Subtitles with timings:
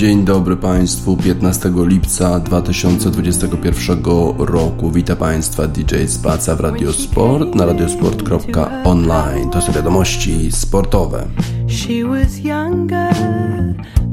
[0.00, 4.02] Dzień dobry Państwu, 15 lipca 2021
[4.38, 4.90] roku.
[4.90, 9.50] Witam Państwa DJ Spaca w Radiosport na radiosport.online.
[9.50, 11.26] To są wiadomości sportowe.
[11.68, 13.14] She was younger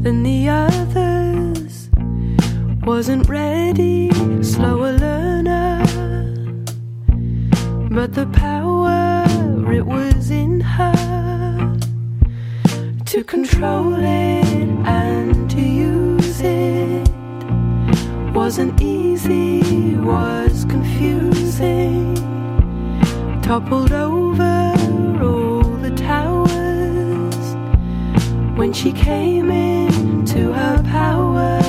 [0.04, 1.89] than the others
[2.82, 4.10] Wasn't ready,
[4.43, 5.88] slower learner
[7.89, 9.25] But the power,
[9.74, 10.97] it was in her
[13.06, 17.10] To control it and to use it
[18.32, 22.14] wasn't easy, was confusing.
[23.42, 24.75] Toppled over
[25.20, 27.46] all the towers
[28.56, 31.67] when she came into her power.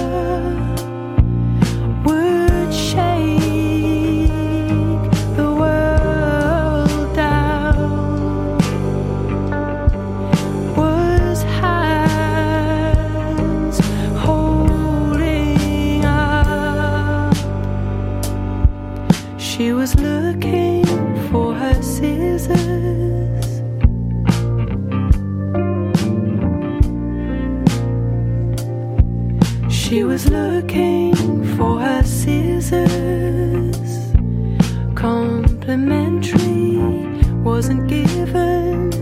[37.59, 38.93] wasn't given.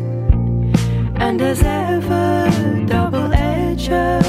[1.17, 2.49] And as ever,
[2.87, 4.23] double edger,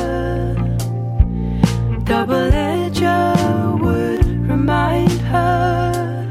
[2.03, 6.30] double edger would remind her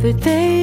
[0.00, 0.57] that they.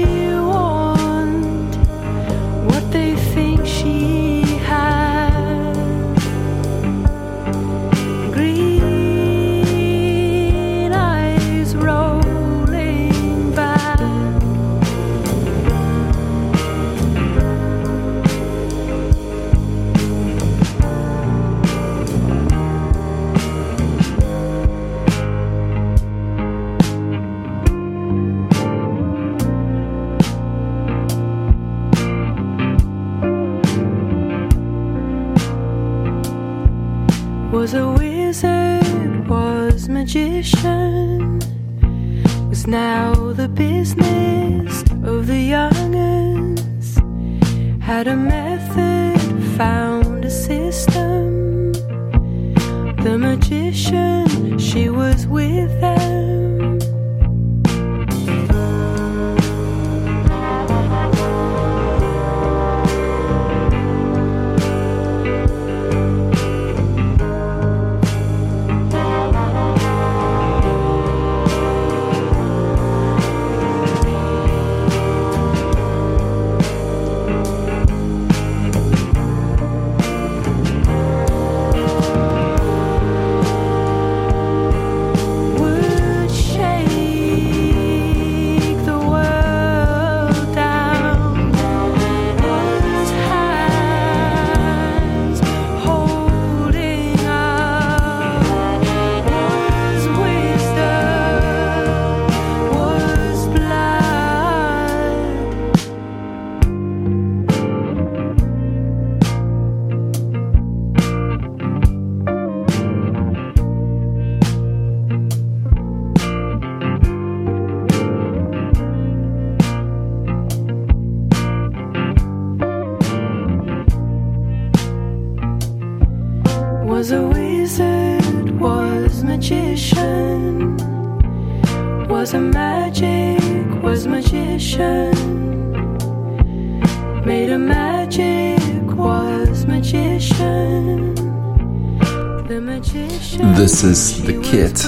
[143.56, 144.88] This is the Kid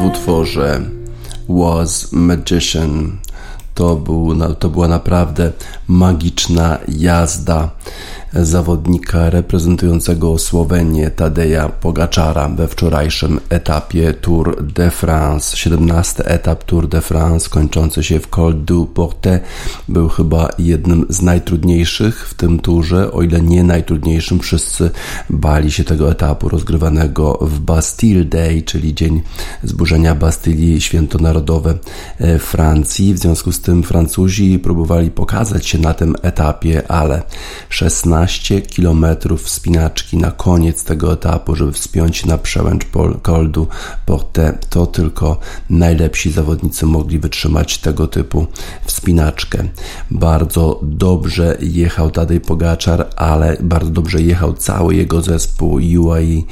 [0.00, 0.80] w utworze
[1.48, 3.18] Was Magician.
[3.74, 5.52] To, był, to była naprawdę
[5.88, 7.70] magiczna jazda
[8.42, 15.56] zawodnika reprezentującego Słowenię Tadeja Pogaczara we wczorajszym etapie Tour de France.
[15.56, 19.44] 17 etap Tour de France kończący się w Col du Portet
[19.88, 24.40] był chyba jednym z najtrudniejszych w tym turze, o ile nie najtrudniejszym.
[24.40, 24.90] Wszyscy
[25.30, 29.22] bali się tego etapu rozgrywanego w Bastille Day, czyli dzień
[29.62, 31.74] zburzenia Bastylii, święto narodowe
[32.18, 33.14] e, Francji.
[33.14, 37.22] W związku z tym Francuzi próbowali pokazać się na tym etapie, ale
[37.68, 39.06] 16 16 km
[39.38, 42.84] wspinaczki na koniec tego etapu, żeby wspiąć na przełęcz
[43.22, 43.66] Col du
[44.06, 44.58] Porte.
[44.70, 45.38] To tylko
[45.70, 48.46] najlepsi zawodnicy mogli wytrzymać tego typu
[48.84, 49.64] wspinaczkę.
[50.10, 56.42] Bardzo dobrze jechał Tadej Pogaczar, ale bardzo dobrze jechał cały jego zespół UAE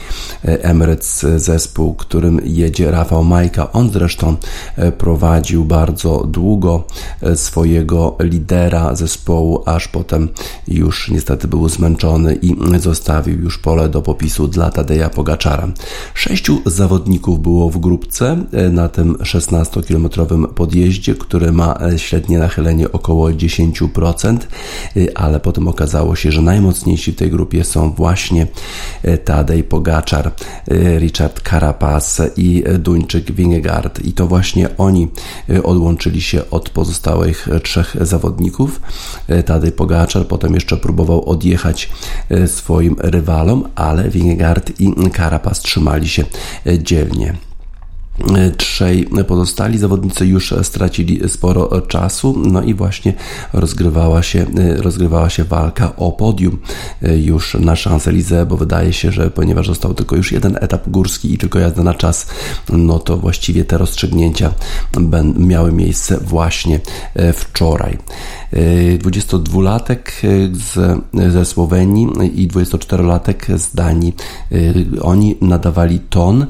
[0.43, 3.73] Emirates, zespół, którym jedzie Rafał Majka.
[3.73, 4.37] On zresztą
[4.77, 6.85] e, prowadził bardzo długo
[7.23, 10.29] e, swojego lidera zespołu, aż potem
[10.69, 15.69] już niestety był zmęczony i zostawił już pole do popisu dla Tadeja Pogaczara.
[16.15, 23.29] Sześciu zawodników było w grupce e, na tym 16-kilometrowym podjeździe, który ma średnie nachylenie około
[23.29, 24.37] 10%,
[25.15, 28.47] ale potem okazało się, że najmocniejsi w tej grupie są właśnie
[29.25, 30.33] Tadej Pogaczar,
[30.99, 35.09] Richard Carapaz i Duńczyk Wingegaard i to właśnie oni
[35.65, 38.81] odłączyli się od pozostałych trzech zawodników.
[39.47, 41.91] Tadej Pogaczar potem jeszcze próbował odjechać
[42.47, 46.25] swoim rywalom, ale Wingegaard i Carapaz trzymali się
[46.79, 47.35] dzielnie.
[48.57, 53.15] Trzej pozostali zawodnicy już stracili sporo czasu, no i właśnie
[53.53, 54.47] rozgrywała się,
[54.77, 56.59] rozgrywała się walka o podium
[57.03, 61.39] już na Champs-Élysées, bo wydaje się, że ponieważ został tylko już jeden etap górski i
[61.39, 62.27] tylko jazda na czas,
[62.69, 64.53] no to właściwie te rozstrzygnięcia
[65.39, 66.81] miały miejsce właśnie
[67.35, 67.99] wczoraj.
[68.99, 69.99] 22-latek
[70.53, 71.01] z,
[71.33, 74.15] ze Słowenii i 24-latek z Danii.
[75.01, 76.47] Oni nadawali ton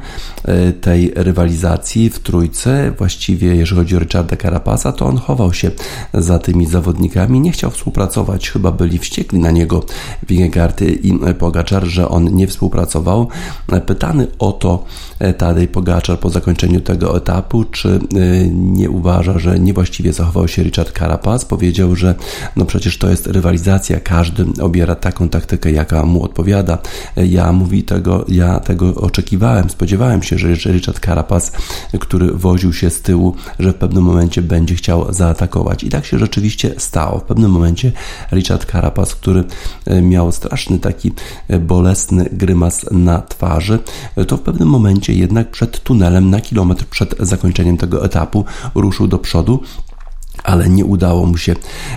[0.80, 2.92] tej rywalizacji w trójce.
[2.98, 5.70] Właściwie, jeżeli chodzi o Richarda Carapasa, to on chował się
[6.14, 8.50] za tymi zawodnikami, nie chciał współpracować.
[8.50, 9.84] Chyba byli wściekli na niego
[10.28, 13.28] Wingegaard i Pogaczar, że on nie współpracował.
[13.86, 14.84] Pytany o to
[15.38, 18.00] Tadej Pogaczar po zakończeniu tego etapu, czy
[18.52, 22.14] nie uważa, że niewłaściwie zachował się Richard Carapaz, powiedział, że
[22.56, 26.78] no przecież to jest rywalizacja, każdy obiera taką taktykę, jaka mu odpowiada.
[27.16, 31.52] Ja mówi tego, ja tego oczekiwałem, spodziewałem się, że Richard Carapaz,
[32.00, 35.84] który woził się z tyłu, że w pewnym momencie będzie chciał zaatakować.
[35.84, 37.18] I tak się rzeczywiście stało.
[37.18, 37.92] W pewnym momencie
[38.32, 39.44] Richard Carapaz, który
[39.86, 41.12] e, miał straszny taki
[41.48, 43.78] e, bolesny grymas na twarzy,
[44.16, 48.44] e, to w pewnym momencie jednak przed tunelem, na kilometr przed zakończeniem tego etapu,
[48.74, 49.62] ruszył do przodu
[50.44, 51.54] ale nie udało mu się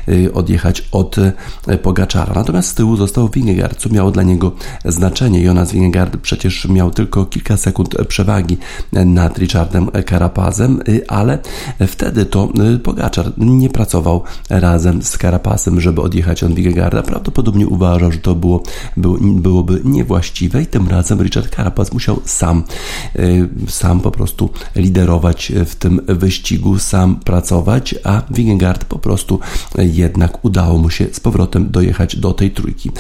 [0.10, 1.34] y, odjechać od y,
[1.82, 2.34] Pogaczara.
[2.36, 4.52] Natomiast z tyłu został Wingegaard, co miało dla niego
[4.86, 5.42] znaczenie.
[5.42, 8.58] Jonas Wingegaard przecież miał tylko kilka sekund przewagi
[8.92, 11.40] nad Richardem Carapazem, y, ale
[11.88, 12.50] wtedy to
[12.84, 17.04] Pogaczar nie pracował razem z Carapazem, żeby odjechać od Wingegaarda.
[17.04, 18.64] Prawdopodobnie uważał, że to było,
[18.98, 22.64] było, byłoby niewłaściwe i tym razem Richard Carapaz musiał sam,
[23.68, 29.40] sam po prostu liderować w tym wyścigu, sam pracować, a Wingegaard po prostu
[29.78, 32.92] jednak udało mu się z powrotem dojechać do tej trójki.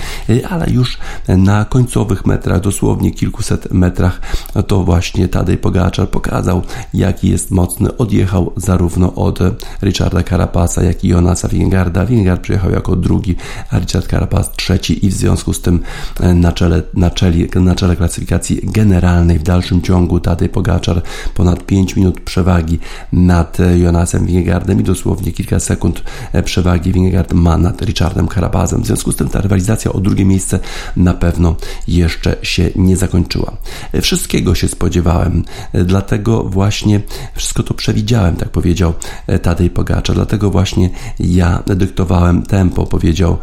[0.50, 4.22] Ale już na końcowych metrach, dosłownie kilkuset metrach,
[4.68, 6.62] to właśnie Tadej Pogaczar pokazał,
[6.94, 7.98] jaki jest mocny.
[7.98, 9.39] Odjechał zarówno od
[9.81, 12.06] Richarda Carapasa, jak i Jonasa Wingegaarda.
[12.06, 13.36] Wingard przyjechał jako drugi,
[13.71, 15.80] a Richard Carapaz trzeci i w związku z tym
[16.19, 17.12] na czele, na
[17.56, 21.01] na czele klasyfikacji generalnej w dalszym ciągu Tadej Pogaczar
[21.36, 22.80] ponad 5 minut przewagi
[23.13, 26.03] nad Jonasem Wingegaardem i dosłownie dosłownie kilka sekund
[26.33, 28.81] e, przewagi Wingegaard ma nad Richardem Carapazem.
[28.81, 30.59] W związku z tym ta rywalizacja o drugie miejsce
[30.97, 31.56] na pewno
[31.88, 33.57] jeszcze się nie zakończyła.
[33.94, 37.01] E, wszystkiego się spodziewałem, e, dlatego właśnie
[37.35, 38.94] wszystko to przewidziałem, tak powiedział
[39.42, 43.37] Tadej Pogaczar, dlatego właśnie ja dyktowałem tempo, powiedział,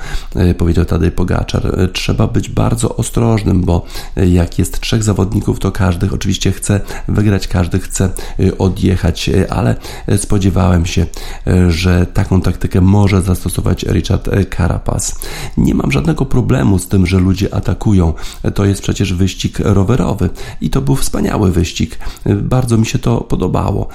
[0.59, 1.91] powiedział Tadej Pogaczar.
[1.93, 7.79] Trzeba być bardzo ostrożnym, bo jak jest trzech zawodników, to każdy oczywiście chce wygrać, każdy
[7.81, 8.09] chce
[8.59, 9.77] odjechać, ale
[10.17, 11.07] spodziewałem się,
[11.71, 15.15] że taką taktykę może zastosować Richard Carapaz.
[15.57, 18.13] Nie mam żadnego problemu z tym, że ludzie atakują.
[18.55, 21.99] To jest przecież wyścig rowerowy i to był wspaniały wyścig.
[22.27, 23.89] Bardzo mi się to podobało.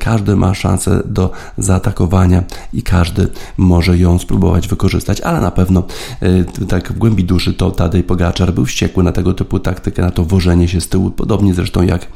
[0.00, 5.82] Każdy ma szansę do zaatakowania i każdy może ją spróbować wykorzystać, ale na pewno
[6.20, 10.10] e, tak w głębi duszy to Tadej Pogaczar był wściekły na tego typu taktykę, na
[10.10, 12.06] to wożenie się z tyłu, podobnie zresztą jak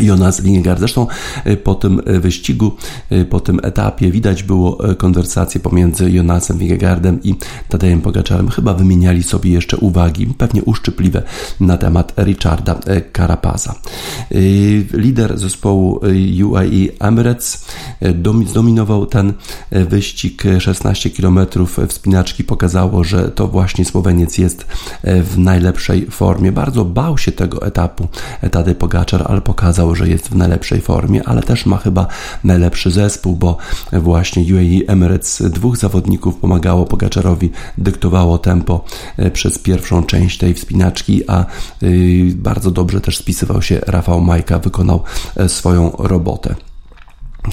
[0.00, 0.78] Jonas Vingegaard.
[0.78, 1.06] Zresztą
[1.44, 2.72] e, po tym e, wyścigu,
[3.10, 7.34] e, po tym etapie widać było konwersację pomiędzy Jonasem Vingegaardem i
[7.68, 8.48] Tadejem Pogaczarem.
[8.48, 11.22] Chyba wymieniali sobie jeszcze uwagi, pewnie uszczypliwe
[11.60, 12.78] na temat Richarda
[13.16, 13.74] Carapaza.
[14.92, 16.00] Lider zespołu
[16.44, 17.64] UAE Emirates
[18.46, 19.32] zdominował ten
[19.70, 21.38] wyścig 16 km
[21.88, 24.66] wspinaczki pokazało, że to właśnie Słoweniec jest
[25.04, 26.52] w najlepszej formie.
[26.52, 28.08] Bardzo bał się tego etapu
[28.50, 32.06] Tadej Pogaczar, ale pokazał powiedział, że jest w najlepszej formie, ale też ma chyba
[32.44, 33.56] najlepszy zespół, bo
[33.92, 38.84] właśnie UAE Emirates dwóch zawodników pomagało Pogaczarowi, dyktowało tempo
[39.16, 41.46] e, przez pierwszą część tej wspinaczki, a
[41.82, 45.02] y, bardzo dobrze też spisywał się Rafał Majka, wykonał
[45.36, 46.67] e, swoją robotę.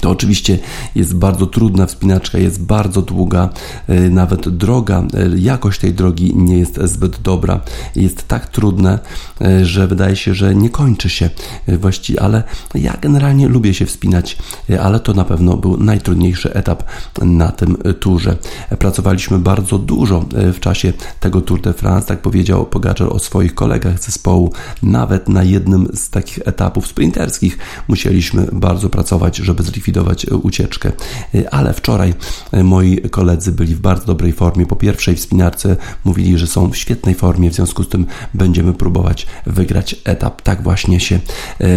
[0.00, 0.58] To oczywiście
[0.94, 3.48] jest bardzo trudna wspinaczka, jest bardzo długa,
[3.88, 7.60] e, nawet droga, e, jakość tej drogi nie jest zbyt dobra.
[7.96, 8.98] Jest tak trudne,
[9.40, 11.30] e, że wydaje się, że nie kończy się
[11.68, 12.42] właściwie, ale
[12.74, 14.38] ja generalnie lubię się wspinać,
[14.80, 16.82] ale to na pewno był najtrudniejszy etap
[17.22, 18.36] na tym turze.
[18.78, 23.98] Pracowaliśmy bardzo dużo w czasie tego Tour de France, tak powiedział Pogaczar o swoich kolegach
[24.02, 24.52] zespołu.
[24.82, 30.92] Nawet na jednym z takich etapów sprinterskich musieliśmy bardzo pracować, żeby zlikwidować zlikwidować e, ucieczkę.
[31.34, 32.14] E, ale wczoraj
[32.52, 34.66] e, moi koledzy byli w bardzo dobrej formie.
[34.66, 39.26] Po pierwszej wspinarce mówili, że są w świetnej formie, w związku z tym będziemy próbować
[39.46, 40.42] wygrać etap.
[40.42, 41.20] Tak właśnie się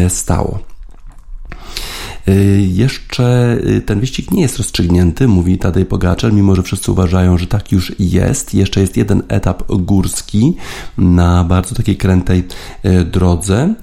[0.09, 0.68] stało.
[2.29, 7.37] Y, jeszcze y, ten wyścig nie jest rozstrzygnięty, mówi Tadej Pogaczer, mimo że wszyscy uważają,
[7.37, 8.53] że tak już jest.
[8.53, 10.55] Jeszcze jest jeden etap górski
[10.97, 12.43] na bardzo takiej krętej
[12.85, 13.73] y, drodze.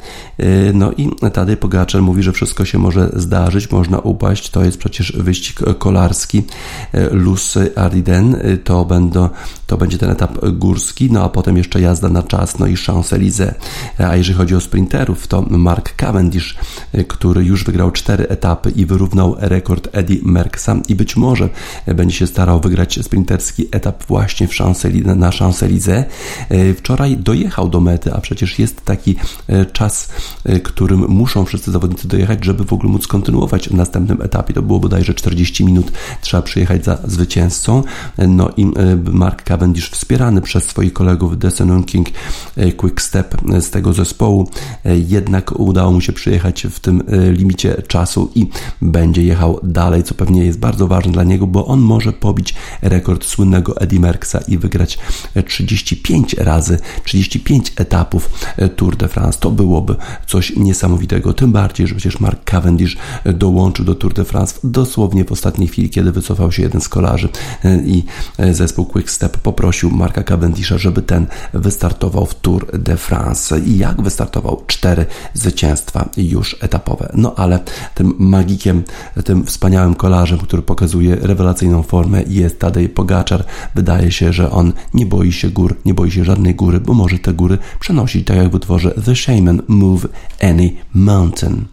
[0.74, 4.50] No i Tadej Pogaczer mówi, że wszystko się może zdarzyć, można upaść.
[4.50, 6.42] To jest przecież wyścig kolarski.
[7.10, 9.28] Lus Ariden to, będą,
[9.66, 13.54] to będzie ten etap górski, no a potem jeszcze jazda na czas, no i Champs-Élysées.
[13.98, 16.56] A jeżeli chodzi o sprinterów, to Mark Cavendish,
[17.08, 18.35] który już wygrał cztery etapy
[18.76, 21.48] i wyrównał rekord Eddie Merckxa i być może
[21.86, 26.04] będzie się starał wygrać sprinterski etap właśnie w Champs na Champs-Élysées.
[26.48, 29.16] E, wczoraj dojechał do mety, a przecież jest taki
[29.48, 30.08] e, czas,
[30.44, 34.54] e, którym muszą wszyscy zawodnicy dojechać, żeby w ogóle móc kontynuować w następnym etapie.
[34.54, 37.82] To było bodajże 40 minut trzeba przyjechać za zwycięzcą.
[38.28, 38.66] No i
[39.12, 42.08] Mark Cavendish wspierany przez swoich kolegów Desenon King
[42.76, 44.48] Quick Step z tego zespołu
[44.84, 47.02] jednak udało mu się przyjechać w tym
[47.32, 48.46] limicie czasu czasu i
[48.82, 53.24] będzie jechał dalej, co pewnie jest bardzo ważne dla niego, bo on może pobić rekord
[53.24, 54.98] słynnego Eddie Merckxa i wygrać
[55.46, 58.30] 35 razy, 35 etapów
[58.76, 59.38] Tour de France.
[59.40, 59.96] To byłoby
[60.26, 65.32] coś niesamowitego, tym bardziej, że przecież Mark Cavendish dołączył do Tour de France dosłownie w
[65.32, 67.28] ostatniej chwili, kiedy wycofał się jeden z kolarzy
[67.84, 68.04] i
[68.52, 73.60] zespół Quick Step poprosił Marka Cavendisha, żeby ten wystartował w Tour de France.
[73.60, 74.62] I jak wystartował?
[74.66, 77.10] Cztery zwycięstwa już etapowe.
[77.14, 77.58] No ale
[77.94, 78.82] tym magikiem,
[79.24, 83.44] tym wspaniałym kolarzem, który pokazuje rewelacyjną formę jest Tadej Pogaczar.
[83.74, 87.18] Wydaje się, że on nie boi się gór, nie boi się żadnej góry, bo może
[87.18, 90.08] te góry przenosić, tak jak w utworze The Shaman Move
[90.42, 91.64] Any Mountain.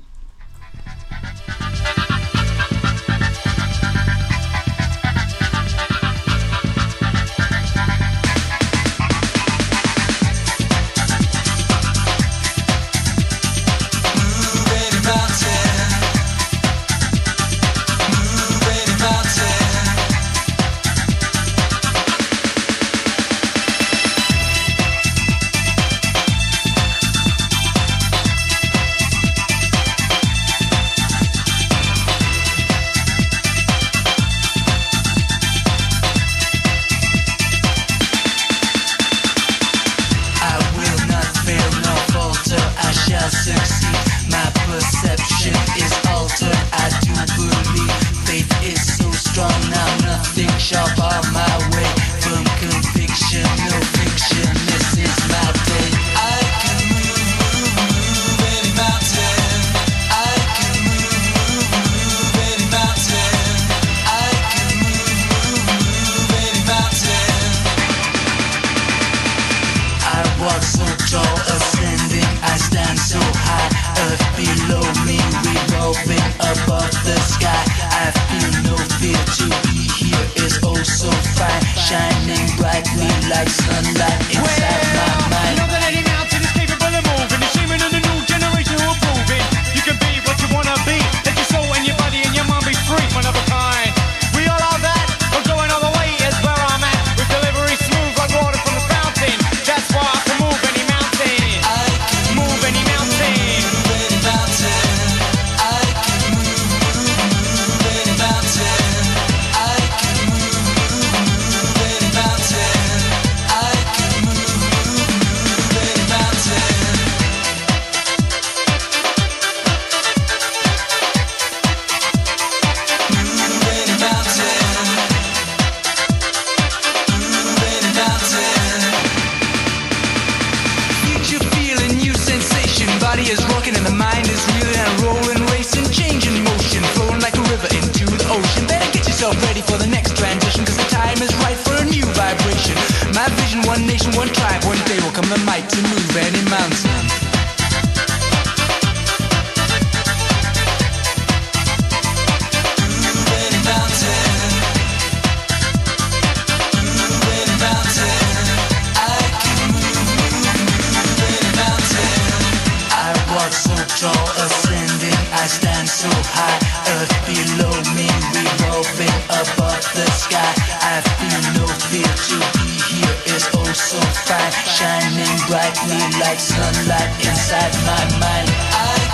[166.03, 166.59] So high,
[166.99, 170.51] earth below me, revolving above the sky.
[170.83, 177.07] I feel no fear to be here is oh so fine, shining brightly like sunlight
[177.23, 178.51] inside my mind.
[178.75, 179.12] I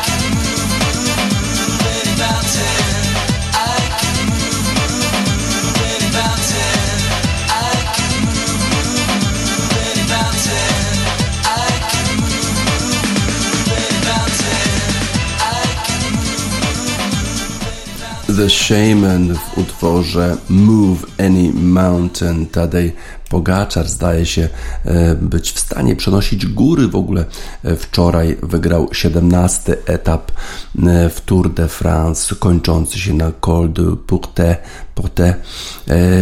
[18.40, 22.96] The Shaman w utworze Move Any Mountain Tadej
[23.30, 24.50] Pogaczar zdaje się
[24.86, 27.26] e, być w stanie przenosić góry w ogóle.
[27.64, 33.96] E, wczoraj wygrał 17 etap e, w Tour de France, kończący się na Col de
[34.08, 34.58] Pourte,
[35.00, 35.36] Pourte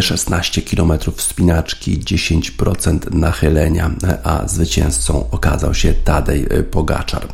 [0.02, 3.92] 16 km wspinaczki, 10% nachylenia,
[4.24, 7.28] a zwycięzcą okazał się Tadej Pogaczar.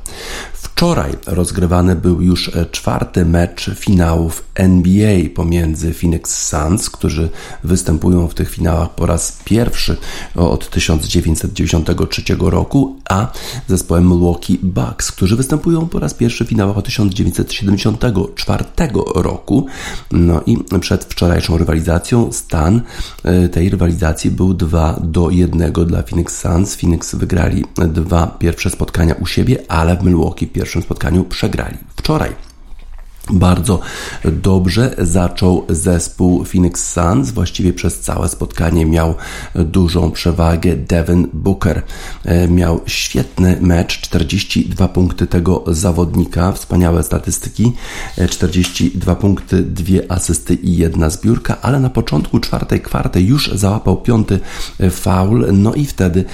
[0.53, 7.29] Wczoraj rozgrywany był już czwarty mecz finałów NBA pomiędzy Phoenix Suns, którzy
[7.63, 9.97] występują w tych finałach po raz pierwszy
[10.35, 13.31] od 1993 roku, a
[13.67, 18.65] zespołem Milwaukee Bucks, którzy występują po raz pierwszy w finałach od 1974
[19.15, 19.65] roku.
[20.12, 22.81] No i przed wczorajszą rywalizacją stan
[23.23, 26.75] e, tej rywalizacji był 2 do 1 dla Phoenix Suns.
[26.75, 31.77] Phoenix wygrali dwa pierwsze spotkania u siebie, ale w Milwaukee pierwsze pierwszym spotkaniu przegrali.
[31.95, 32.52] Wczoraj
[33.30, 33.80] bardzo
[34.25, 37.32] dobrze zaczął zespół Phoenix Suns.
[37.32, 39.15] Właściwie przez całe spotkanie miał
[39.56, 40.75] dużą przewagę.
[40.75, 41.82] Devin Booker.
[42.25, 47.72] E, miał świetny mecz, 42 punkty tego zawodnika, wspaniałe statystyki,
[48.30, 53.98] 42 e, punkty, dwie asysty i jedna zbiórka, ale na początku czwartej kwarty już załapał
[53.98, 54.40] piąty
[54.79, 56.25] e, faul, no i wtedy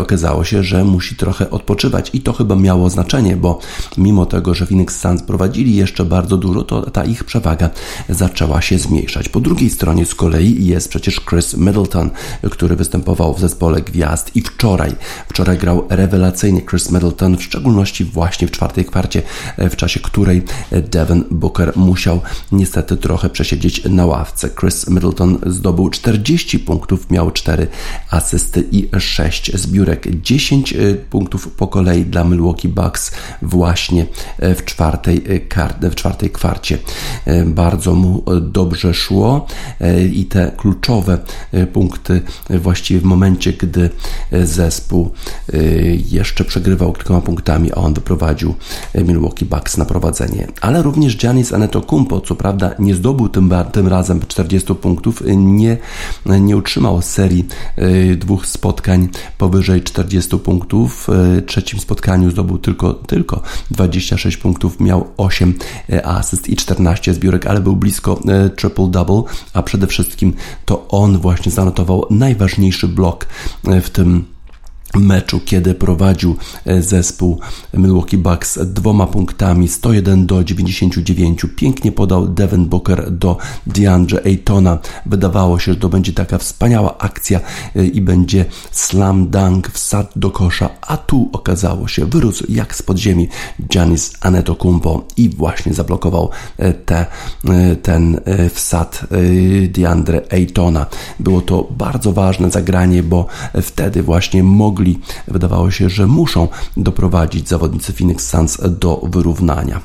[0.00, 2.10] okazało się, że musi trochę odpoczywać.
[2.12, 3.58] I to chyba miało znaczenie, bo
[3.98, 7.70] mimo tego, że Phoenix Suns prowadzili jeszcze bardzo bardzo dużo, to ta ich przewaga
[8.08, 9.28] zaczęła się zmniejszać.
[9.28, 12.10] Po drugiej stronie z kolei jest przecież Chris Middleton,
[12.50, 14.92] który występował w zespole Gwiazd i wczoraj,
[15.28, 19.22] wczoraj grał rewelacyjnie Chris Middleton, w szczególności właśnie w czwartej kwarcie,
[19.58, 22.20] w czasie której Devin Booker musiał
[22.52, 24.50] niestety trochę przesiedzieć na ławce.
[24.60, 27.66] Chris Middleton zdobył 40 punktów, miał 4
[28.10, 30.20] asysty i 6 zbiórek.
[30.22, 33.10] 10 e, punktów po kolei dla Milwaukee Bucks
[33.42, 34.06] właśnie
[34.38, 35.24] w czwartej,
[35.80, 36.78] w czwartej czwartej kwarcie.
[37.24, 39.46] E, bardzo mu e, dobrze szło
[39.80, 41.18] e, i te kluczowe
[41.72, 43.90] punkty właściwie w momencie, gdy
[44.32, 45.10] zespół
[46.10, 48.54] jeszcze przegrywał kilkoma punktami, a on wyprowadził
[48.94, 50.46] Milwaukee Bucks na prowadzenie.
[50.60, 55.76] Ale również Giannis Antetokounmpo, co prawda nie zdobył tym, tym razem 40 punktów, nie,
[56.26, 57.46] nie utrzymał serii
[58.16, 59.08] dwóch spotkań
[59.38, 61.06] powyżej 40 punktów.
[61.08, 65.54] W trzecim spotkaniu zdobył tylko, tylko 26 punktów, miał 8
[66.14, 69.22] asyst i 14 zbiórek, ale był blisko e, triple-double,
[69.52, 70.32] a przede wszystkim
[70.64, 73.26] to on właśnie zanotował najważniejszy blok
[73.66, 74.33] e, w tym
[75.00, 77.40] meczu, kiedy prowadził e, zespół
[77.74, 81.46] Milwaukee Bucks dwoma punktami 101 do 99.
[81.56, 84.78] Pięknie podał Devin Booker do DeAndre Aytona.
[85.06, 87.40] Wydawało się, że to będzie taka wspaniała akcja
[87.76, 92.82] e, i będzie slam dunk, wsad do kosza, a tu okazało się, wyrósł jak z
[92.82, 93.28] podziemi
[93.68, 97.06] Giannis Antetokounmpo i właśnie zablokował e, te,
[97.82, 98.20] ten
[98.54, 99.06] wsad
[99.68, 100.86] DeAndre Aytona.
[101.20, 103.26] Było to bardzo ważne zagranie, bo
[103.62, 109.80] wtedy właśnie mogli mogli, wydawało się, że muszą doprowadzić zawodnicy Phoenix Suns do wyrównania.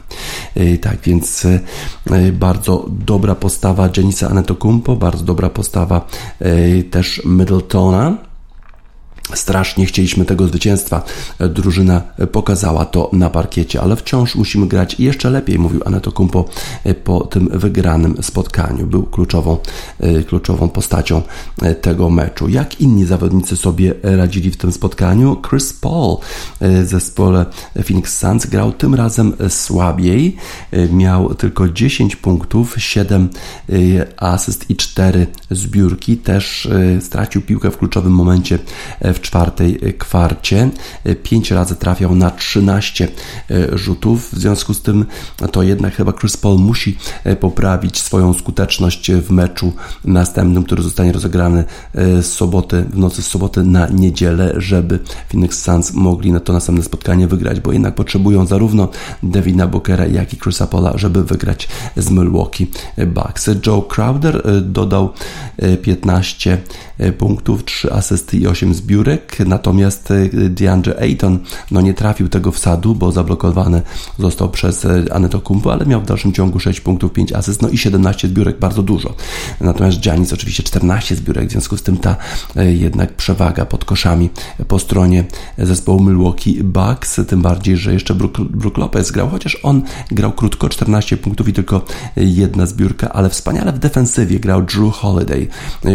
[0.55, 6.07] E, tak więc e, bardzo dobra postawa Janisa Anetokumpo, bardzo dobra postawa
[6.39, 8.28] e, też Middletona
[9.33, 11.03] Strasznie chcieliśmy tego zwycięstwa.
[11.49, 16.45] Drużyna pokazała to na parkiecie, ale wciąż musimy grać jeszcze lepiej, mówił Aneto Kumpo
[17.03, 18.87] po tym wygranym spotkaniu.
[18.87, 19.57] Był kluczową,
[20.27, 21.21] kluczową postacią
[21.81, 22.49] tego meczu.
[22.49, 25.41] Jak inni zawodnicy sobie radzili w tym spotkaniu?
[25.49, 26.17] Chris Paul
[26.61, 27.45] w zespole
[27.85, 30.35] Phoenix Suns grał tym razem słabiej.
[30.91, 33.29] Miał tylko 10 punktów, 7
[34.17, 36.17] asyst i 4 zbiórki.
[36.17, 36.67] Też
[37.01, 38.59] stracił piłkę w kluczowym momencie
[39.01, 40.69] w w czwartej kwarcie.
[41.23, 43.07] 5 razy trafiał na 13
[43.73, 44.33] rzutów.
[44.33, 45.05] W związku z tym
[45.51, 46.97] to jednak chyba Chris Paul musi
[47.39, 49.73] poprawić swoją skuteczność w meczu
[50.05, 54.99] następnym, który zostanie rozegrany z soboty, w nocy z soboty na niedzielę, żeby
[55.31, 58.89] Phoenix Suns mogli na to następne spotkanie wygrać, bo jednak potrzebują zarówno
[59.23, 62.67] Devina Bookera, jak i Chrisa Paula, żeby wygrać z Milwaukee
[63.07, 63.49] Bucks.
[63.67, 65.13] Joe Crowder e, dodał
[65.81, 66.57] 15 e,
[66.97, 69.08] e, punktów, 3 asysty i 8 zbiórek,
[69.45, 70.13] natomiast
[70.49, 71.39] DeAndre Ayton
[71.71, 73.81] no nie trafił tego wsadu, bo zablokowany
[74.19, 77.77] został przez Aneto Kumpo, ale miał w dalszym ciągu 6 punktów, 5 asyst, no i
[77.77, 79.15] 17 zbiórek, bardzo dużo.
[79.61, 82.15] Natomiast Giannis oczywiście 14 zbiórek, w związku z tym ta
[82.55, 84.29] jednak przewaga pod koszami
[84.67, 85.23] po stronie
[85.57, 90.69] zespołu Milwaukee Bucks, tym bardziej, że jeszcze Brook, Brook Lopez grał, chociaż on grał krótko,
[90.69, 95.47] 14 punktów i tylko jedna zbiórka, ale wspaniale w defensywie grał Drew Holiday.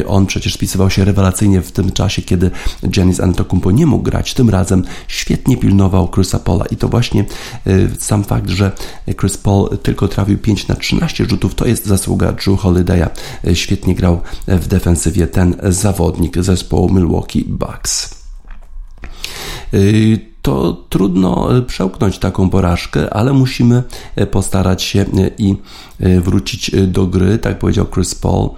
[0.06, 2.50] On przecież spisywał się rewelacyjnie w tym czasie, kiedy
[3.04, 4.34] Janis Antetokounmpo nie mógł grać.
[4.34, 7.24] Tym razem świetnie pilnował Chrisa Paula i to właśnie
[7.66, 8.72] y, sam fakt, że
[9.20, 13.08] Chris Paul tylko trafił 5 na 13 rzutów, to jest zasługa Drew Holiday'a.
[13.48, 18.24] Y, świetnie grał w defensywie ten zawodnik zespołu Milwaukee Bucks.
[19.74, 23.82] Y, to trudno e, przełknąć taką porażkę, ale musimy
[24.16, 25.04] e, postarać się e,
[25.38, 25.56] i
[26.00, 28.50] wrócić do gry, tak powiedział Chris Paul.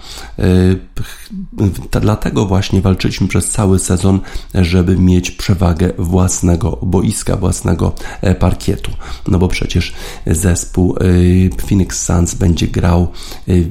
[2.01, 4.20] Dlatego właśnie walczyliśmy przez cały sezon,
[4.55, 7.92] żeby mieć przewagę własnego boiska, własnego
[8.38, 8.90] parkietu.
[9.29, 9.94] No bo przecież
[10.27, 10.96] zespół
[11.68, 13.09] Phoenix Suns będzie grał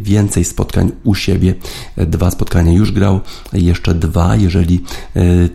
[0.01, 1.53] więcej spotkań u siebie.
[1.97, 3.19] Dwa spotkania już grał,
[3.53, 4.83] jeszcze dwa, jeżeli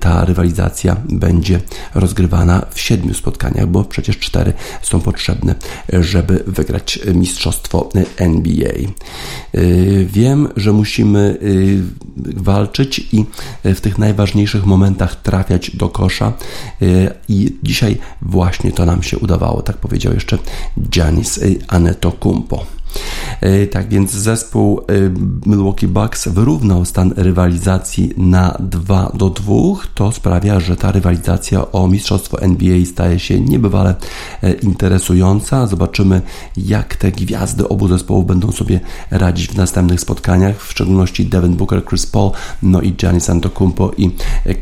[0.00, 1.60] ta rywalizacja będzie
[1.94, 5.54] rozgrywana w siedmiu spotkaniach, bo przecież cztery są potrzebne,
[5.92, 8.72] żeby wygrać mistrzostwo NBA.
[9.54, 11.82] Y, wiem, że musimy y,
[12.36, 13.24] walczyć i
[13.64, 16.32] w tych najważniejszych momentach trafiać do kosza
[16.82, 20.38] y, i dzisiaj właśnie to nam się udawało, tak powiedział jeszcze
[20.90, 22.79] Giannis Antetokounmpo.
[23.40, 24.84] E, tak więc zespół e,
[25.46, 29.54] Milwaukee Bucks wyrównał stan rywalizacji na 2 do 2.
[29.94, 33.94] To sprawia, że ta rywalizacja o mistrzostwo NBA staje się niebywale
[34.42, 35.66] e, interesująca.
[35.66, 36.22] Zobaczymy,
[36.56, 41.84] jak te gwiazdy obu zespołów będą sobie radzić w następnych spotkaniach, w szczególności Devin Booker,
[41.84, 42.30] Chris Paul,
[42.62, 44.10] no i Giannis Antetokounmpo i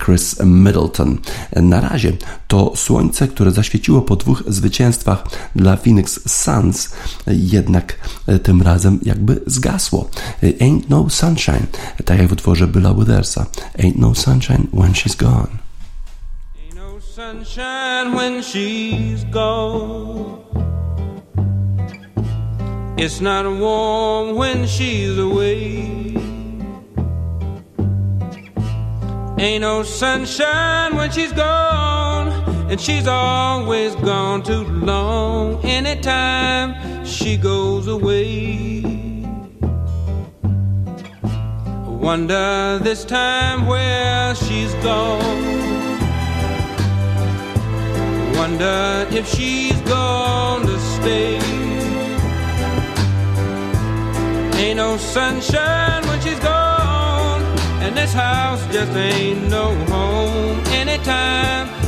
[0.04, 1.18] Chris Middleton.
[1.56, 2.12] Na razie
[2.48, 5.24] to słońce, które zaświeciło po dwóch zwycięstwach
[5.56, 6.90] dla Phoenix Suns,
[7.26, 7.98] jednak
[8.42, 10.10] tym razem jakby zgasło.
[10.60, 11.66] Ain't no sunshine,
[12.04, 13.46] tak jak w utworze Billa Withersa.
[13.78, 15.58] Ain't no sunshine when she's gone.
[16.62, 20.38] Ain't no sunshine when she's gone.
[22.96, 26.18] It's not warm when she's away.
[29.38, 32.32] Ain't no sunshine when she's gone,
[32.68, 35.64] and she's always gone too long.
[35.64, 38.83] Anytime she goes away,
[41.22, 45.22] I wonder this time where she's gone.
[48.20, 51.38] I Wonder if she's gone to stay.
[54.61, 57.42] Ain't no sunshine when she's gone.
[57.81, 61.88] And this house just ain't no home anytime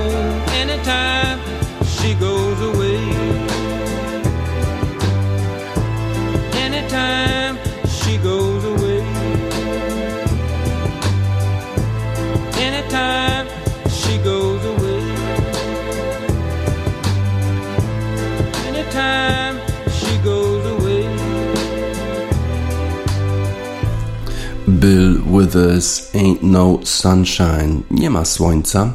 [25.31, 27.81] Withers Ain't No Sunshine.
[27.91, 28.93] Nie ma słońca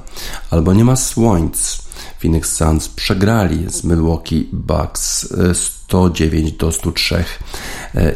[0.50, 1.86] albo nie ma słońc.
[2.20, 7.24] Phoenix Suns przegrali z Milwaukee Bucks 109 do 103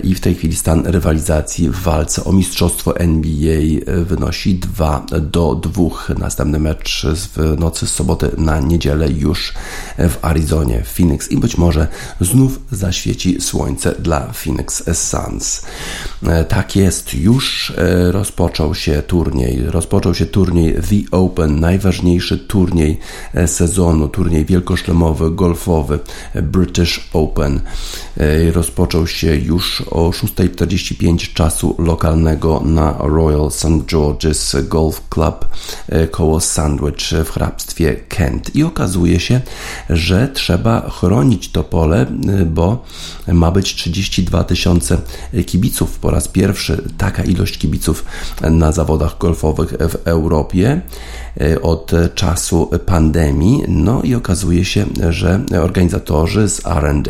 [0.05, 3.61] i w tej chwili stan rywalizacji w walce o mistrzostwo NBA
[4.05, 5.83] wynosi 2 do 2.
[6.19, 9.55] Następny mecz w nocy z soboty na niedzielę już
[9.99, 11.89] w Arizonie, w Phoenix i być może
[12.21, 15.63] znów zaświeci słońce dla Phoenix Suns.
[16.49, 17.73] Tak jest, już
[18.11, 22.99] rozpoczął się turniej, rozpoczął się turniej The Open, najważniejszy turniej
[23.47, 25.99] sezonu, turniej wielkoszlemowy, golfowy
[26.35, 27.61] British Open.
[28.53, 33.67] Rozpoczął się już o 6.45 czasu lokalnego na Royal St.
[33.67, 35.49] George's Golf Club
[36.11, 38.57] koło Sandwich w hrabstwie Kent.
[38.57, 39.41] I okazuje się,
[39.91, 42.07] że trzeba chronić to pole,
[42.47, 42.85] bo
[43.27, 44.99] ma być 32 tysiące
[45.47, 45.99] kibiców.
[45.99, 48.05] Po raz pierwszy taka ilość kibiców
[48.41, 50.81] na zawodach golfowych w Europie.
[51.37, 53.65] E, od czasu pandemii.
[53.69, 57.01] No i okazuje się, że organizatorzy z RA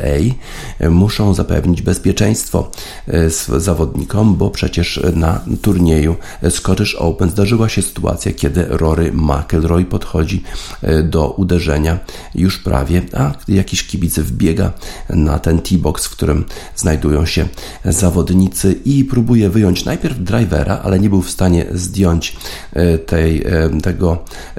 [0.91, 2.71] muszą zapewnić bezpieczeństwo
[3.09, 3.31] e,
[3.61, 6.17] zawodnikom, bo przecież na turnieju
[6.51, 10.43] Scottish Open zdarzyła się sytuacja, kiedy Rory McIlroy podchodzi
[10.83, 11.99] e, do uderzenia
[12.35, 14.73] już prawie, a jakiś kibic wbiega
[15.11, 16.45] na ten T-box, w którym
[16.77, 17.49] znajdują się
[17.85, 22.37] zawodnicy i próbuje wyjąć najpierw drivera, ale nie był w stanie zdjąć
[23.07, 23.45] tej,
[23.83, 24.10] tego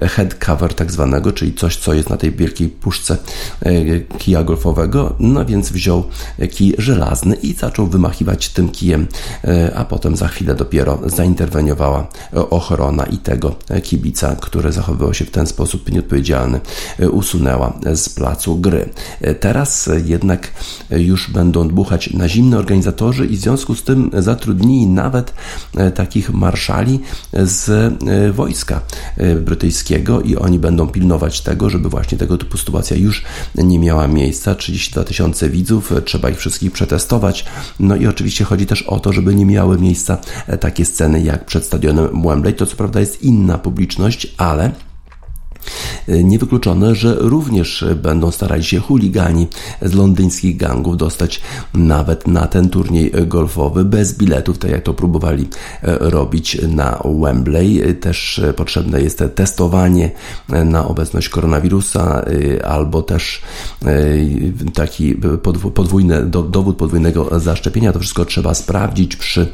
[0.01, 3.17] head cover tak zwanego, czyli coś, co jest na tej wielkiej puszce
[3.61, 6.03] e, kija golfowego, no więc wziął
[6.51, 9.07] kij żelazny i zaczął wymachiwać tym kijem,
[9.43, 15.31] e, a potem za chwilę dopiero zainterweniowała ochrona i tego kibica, który zachowywał się w
[15.31, 16.59] ten sposób nieodpowiedzialny,
[16.99, 18.89] e, usunęła z placu gry.
[19.39, 20.51] Teraz jednak
[20.89, 25.33] już będą dmuchać na zimne organizatorzy i w związku z tym zatrudnili nawet
[25.95, 26.99] takich marszali
[27.33, 27.93] z
[28.35, 28.81] wojska
[29.41, 33.23] brytyjskiego i oni będą pilnować tego, żeby właśnie tego typu sytuacja już
[33.55, 34.55] nie miała miejsca.
[34.55, 37.45] 32 tysiące widzów, trzeba ich wszystkich przetestować.
[37.79, 40.17] No i oczywiście chodzi też o to, żeby nie miały miejsca
[40.59, 42.53] takie sceny jak przed stadionem Wembley.
[42.53, 44.90] To co prawda jest inna publiczność, ale E,
[46.07, 49.47] niewykluczone, że również będą starali się chuligani
[49.81, 51.41] z londyńskich gangów dostać
[51.73, 55.47] nawet na ten turniej golfowy bez biletów, tak jak to próbowali
[55.83, 57.81] e, robić na Wembley.
[57.81, 60.11] E, też potrzebne jest testowanie
[60.65, 62.25] na obecność koronawirusa
[62.63, 63.41] albo też
[64.73, 65.15] taki
[65.73, 67.93] podwójny, dowód podwójnego zaszczepienia.
[67.93, 69.47] To wszystko trzeba sprawdzić przy,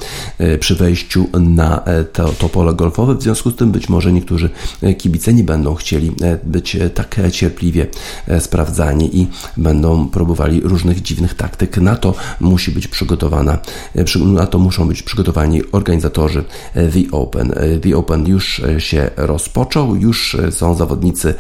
[0.60, 3.16] przy wejściu na to, to pole golfowe.
[3.16, 4.50] W związku z tym być może niektórzy
[4.98, 5.97] kibice nie będą chcieli
[6.44, 7.88] być tak cierpliwie
[8.28, 11.78] e, sprawdzani i będą próbowali różnych dziwnych taktyk.
[11.78, 13.58] Na to musi być przygotowana,
[13.96, 17.54] e, na to muszą być przygotowani organizatorzy e, The Open.
[17.82, 21.34] The Open już się rozpoczął, już są zawodnicy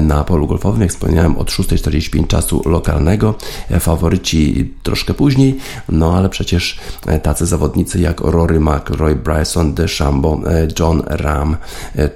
[0.00, 3.34] na polu golfowym, jak wspomniałem, od 6.45 czasu lokalnego.
[3.80, 6.78] Faworyci troszkę później, no ale przecież
[7.22, 10.42] tacy zawodnicy jak Rory McIlroy, Bryson DeChambeau,
[10.78, 11.56] John Ram,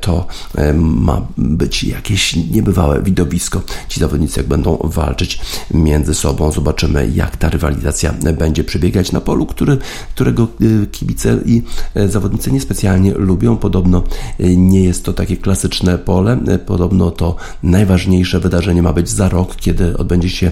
[0.01, 0.27] to
[0.75, 3.63] ma być jakieś niebywałe widowisko.
[3.89, 5.41] Ci zawodnicy jak będą walczyć
[5.75, 9.79] między sobą, zobaczymy jak ta rywalizacja będzie przebiegać na polu, który,
[10.15, 11.63] którego y, kibice i
[11.97, 13.57] y, zawodnicy niespecjalnie lubią.
[13.57, 14.03] Podobno
[14.41, 19.57] y, nie jest to takie klasyczne pole, podobno to najważniejsze wydarzenie ma być za rok,
[19.57, 20.51] kiedy odbędzie się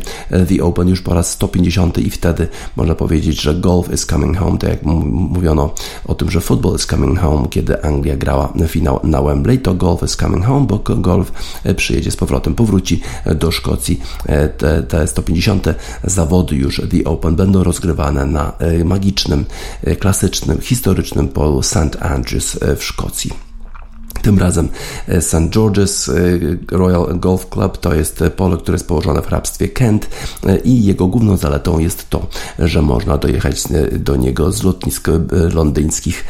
[0.49, 4.59] The Open już po raz 150 i wtedy można powiedzieć, że golf is coming home,
[4.59, 9.23] tak jak mówiono o tym, że football is coming home, kiedy Anglia grała finał na
[9.23, 11.24] Wembley, to golf is coming home, bo golf
[11.77, 13.01] przyjedzie z powrotem, powróci
[13.35, 14.01] do Szkocji.
[14.27, 15.67] E, te, te 150
[16.05, 19.45] zawody już The Open będą rozgrywane na e, magicznym,
[19.83, 21.97] e, klasycznym, historycznym polu St.
[22.01, 23.54] Andrews w Szkocji.
[24.23, 24.69] Tym razem
[25.09, 25.35] e, St.
[25.35, 30.09] George's e, Royal Golf Club to jest pole, które jest położone w hrabstwie Kent
[30.47, 32.27] e, i jego główną zaletą jest to,
[32.59, 35.09] że można dojechać do niego z lotnisk
[35.55, 36.25] londyńskich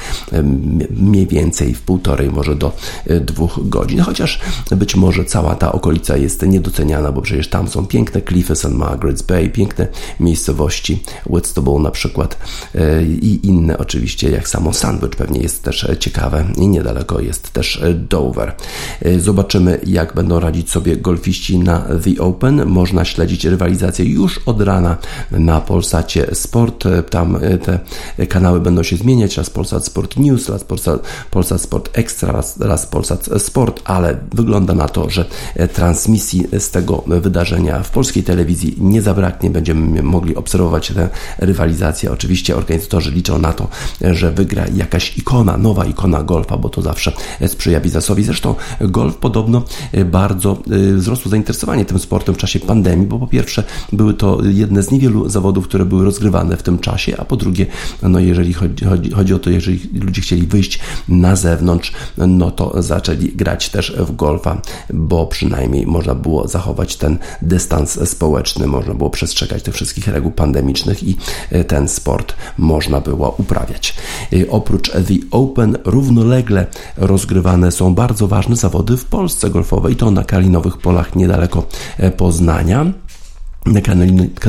[0.91, 2.73] mniej więcej w półtorej, może do
[3.21, 4.01] dwóch godzin.
[4.01, 8.65] Chociaż być może cała ta okolica jest niedoceniana, bo przecież tam są piękne klify St.
[8.65, 9.87] Margaret's Bay, piękne
[10.21, 12.39] miejscowości Whitstable na przykład
[13.23, 18.55] i inne oczywiście, jak samo Sandwich pewnie jest też ciekawe i niedaleko jest też Dover.
[19.03, 22.67] E, zobaczymy, jak będą radzić sobie golfiści na The Open.
[22.67, 24.97] Można śledzić rywalizację już od rana
[25.31, 26.87] na Polsacie Sport.
[26.87, 27.79] E, tam e, te
[28.29, 29.37] kanały będą się zmieniać.
[29.37, 34.75] Raz Polsat Sport News, raz Polsat, Polsat Sport Extra, raz, raz Polsat Sport, ale wygląda
[34.75, 35.25] na to, że
[35.73, 39.51] transmisji z tego wydarzenia w polskiej telewizji nie zabraknie.
[39.51, 41.09] Będziemy mogli obserwować tę
[41.39, 42.13] rywalizację.
[42.13, 43.69] Oczywiście organizatorzy liczą na to,
[44.01, 47.13] że wygra jakaś ikona, nowa ikona golfa, bo to zawsze
[47.47, 48.25] sprzyja sprzyja biznesowi.
[48.25, 49.63] Zresztą golf podobno
[50.05, 50.59] bardzo
[50.97, 55.29] wzrosło zainteresowanie tym sportem w czasie pandemii, bo po pierwsze były to jedne z niewielu
[55.29, 57.67] zawodów, które były rozgrywane w tym czasie, a po drugie,
[58.03, 62.83] no jeżeli chodzi, chodzi, chodzi o to, jeżeli ludzie chcieli wyjść na zewnątrz, no to
[62.83, 64.63] zaczęli grać też w golfa,
[64.95, 71.03] bo przynajmniej można było zachować ten dystans społeczny, można było przestrzegać tych wszystkich reguł pandemicznych
[71.03, 71.17] i
[71.51, 73.95] e, ten sport można było uprawiać.
[74.33, 76.67] E, oprócz The Open równolegle
[77.71, 79.97] są bardzo ważne zawody w Polsce golfowej.
[79.97, 81.67] To na Kalinowych Polach niedaleko
[81.99, 82.87] e, Poznania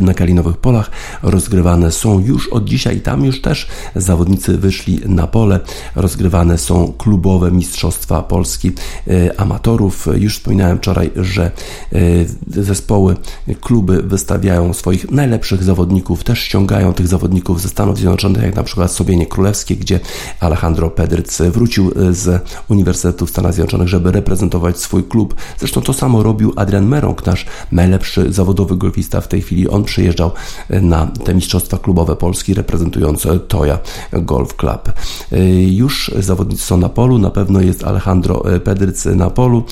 [0.02, 0.92] na kalinowych polach
[1.24, 3.02] rozgrywane są już od dzisiaj.
[3.02, 5.60] Tam już też zawodnicy wyszli na pole.
[5.96, 8.72] Rozgrywane są klubowe Mistrzostwa Polski
[9.08, 10.08] e, Amatorów.
[10.16, 11.52] Już wspominałem wczoraj, że
[11.94, 12.00] e,
[12.48, 13.16] zespoły,
[13.62, 18.92] kluby wystawiają swoich najlepszych zawodników, też ściągają tych zawodników ze Stanów Zjednoczonych, jak na przykład
[18.92, 20.00] Sobienie Królewskie, gdzie
[20.40, 25.36] Alejandro Pedryc wrócił e, z Uniwersytetu w Stanach Zjednoczonych, żeby reprezentować swój klub.
[25.58, 29.70] Zresztą to samo robił Adrian Merong, nasz najlepszy zawodowy golfista w tej chwili.
[29.70, 30.32] On przyjeżdżał
[30.70, 33.80] e, na te mistrzostwa klubowe Polski, reprezentując Toya
[34.14, 34.92] Golf Club.
[35.32, 39.64] E, już zawodnicy są na polu, na pewno jest Alejandro e, Pedryc na polu.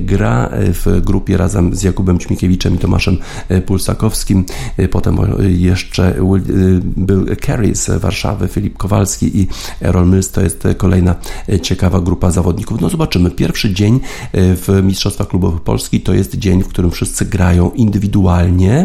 [0.00, 3.16] Gra w grupie razem z Jakubem Ćmikiewiczem i Tomaszem
[3.66, 4.44] Pulsakowskim.
[4.90, 6.14] Potem jeszcze
[6.82, 9.48] był Kerry z Warszawy, Filip Kowalski i
[9.80, 10.30] Errol Mills.
[10.30, 11.14] To jest kolejna
[11.62, 12.80] ciekawa grupa zawodników.
[12.80, 13.30] No zobaczymy.
[13.30, 14.00] Pierwszy dzień
[14.32, 18.79] w Mistrzostwach Klubowych Polski to jest dzień, w którym wszyscy grają indywidualnie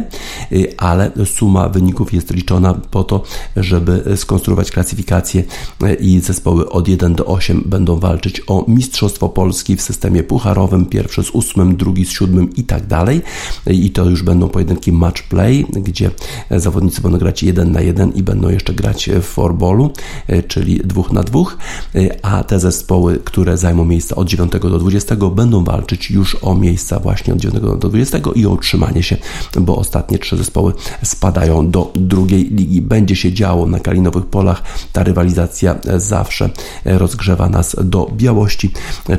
[0.51, 3.23] Y, ale suma wyników jest liczona po to,
[3.55, 5.43] żeby skonstruować klasyfikację
[5.84, 10.86] y, i zespoły od 1 do 8 będą walczyć o Mistrzostwo Polski w systemie pucharowym,
[10.86, 13.21] pierwszy z ósmym, drugi z siódmym i tak dalej.
[13.67, 16.12] Y, I to już będą pojedynki match play, gdzie
[16.51, 19.91] zawodnicy będą grać 1 na 1 i będą jeszcze grać w forballu,
[20.47, 21.39] czyli 2 na 2,
[22.21, 26.99] a te zespoły, które zajmą miejsca od 9 do 20 będą walczyć już o miejsca
[26.99, 29.17] właśnie od 9 do 20 i o utrzymanie się,
[29.62, 32.82] bo ostatnie trzy zespoły spadają do drugiej ligi.
[32.82, 34.63] Będzie się działo na Kalinowych Polach.
[34.93, 36.50] Ta rywalizacja zawsze
[36.86, 38.71] rozgrzewa nas do białości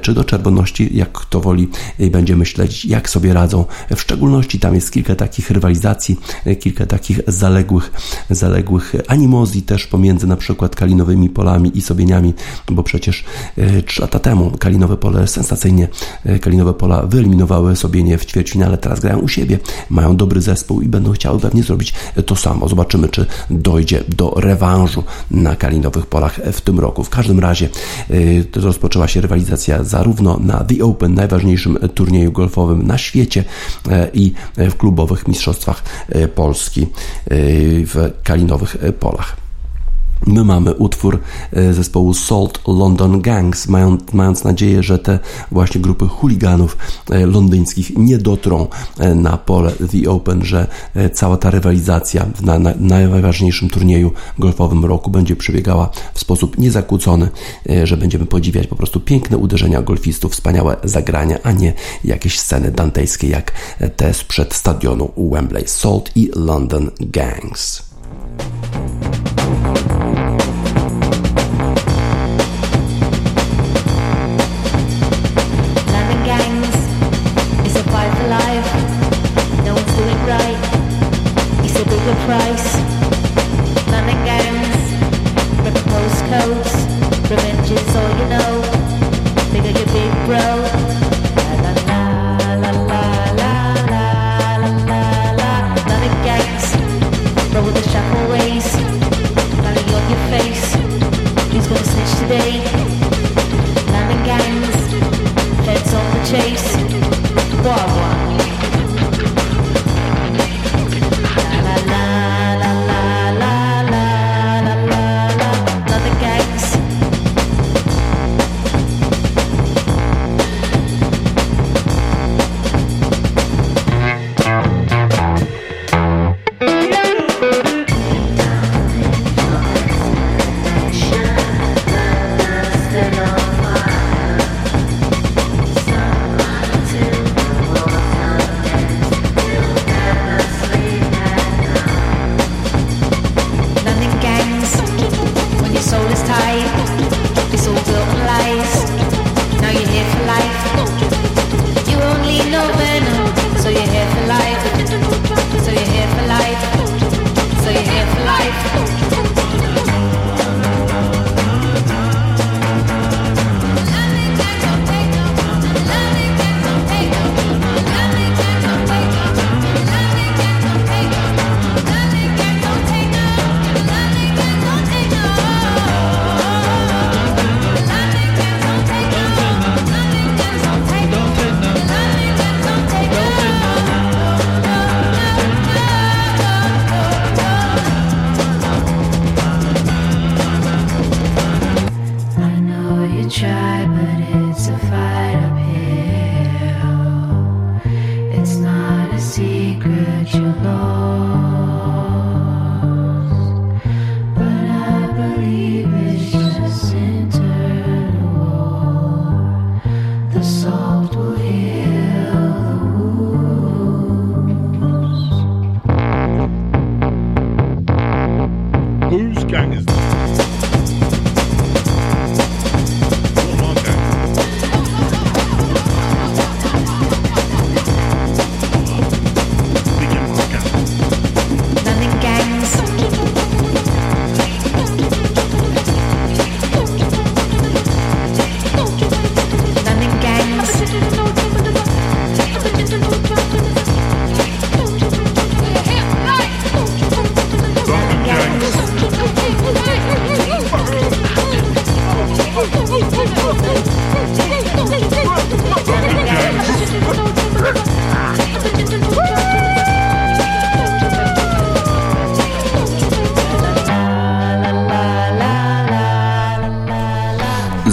[0.03, 1.69] czy do czerwoności, jak kto woli.
[2.11, 3.65] Będziemy śledzić, jak sobie radzą.
[3.97, 6.17] W szczególności tam jest kilka takich rywalizacji,
[6.61, 7.93] kilka takich zaległych,
[8.31, 12.35] zaległych animozji też pomiędzy na przykład Kalinowymi Polami i Sobieniami,
[12.71, 13.25] bo przecież
[13.57, 15.89] e, trzy lata temu Kalinowe Pole sensacyjnie
[16.25, 19.59] e, Kalinowe Pola wyeliminowały Sobienie w ćwierćfinale, teraz grają u siebie,
[19.91, 21.95] mają dobry zespół i będą chciały pewnie zrobić
[22.27, 22.69] to samo.
[22.69, 27.05] Zobaczymy, czy dojdzie do rewanżu na Kalinowych Polach w tym roku.
[27.05, 27.69] W każdym razie
[28.11, 34.33] y, rozpoczęła się rywalizacja zarówno na The Open, najważniejszym turnieju golfowym na świecie y, i
[34.57, 35.83] w klubowych mistrzostwach
[36.17, 36.87] y, Polski
[37.87, 39.46] w Kalinowych Polach.
[40.27, 41.21] My mamy utwór
[41.53, 45.19] e, zespołu Salt London Gangs, mając, mając nadzieję, że te
[45.51, 46.77] właśnie grupy chuliganów
[47.11, 48.67] e, londyńskich nie dotrą
[48.99, 50.67] e, na pole The Open, że
[51.12, 57.29] cała ta rywalizacja na, na najważniejszym turnieju golfowym roku będzie przebiegała w sposób niezakłócony,
[57.85, 61.73] że będziemy podziwiać po prostu piękne uderzenia golfistów, wspaniałe zagrania, a nie
[62.05, 63.53] jakieś sceny dantejskie jak
[63.97, 65.69] te sprzed stadionu Wembley.
[65.69, 67.83] Salt i London Gangs.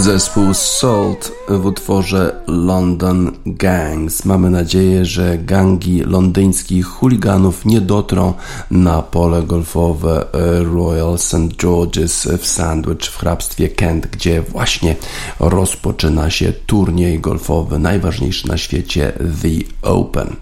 [0.04, 4.24] Zespół Salt w utworze London Gangs.
[4.24, 8.34] Mamy nadzieję, że gangi londyńskich chuliganów nie dotrą
[8.70, 10.26] na pole golfowe
[10.74, 11.34] Royal St.
[11.34, 14.96] George's w Sandwich w hrabstwie Kent, gdzie właśnie
[15.40, 20.36] rozpoczyna się turniej golfowy najważniejszy na świecie The Open.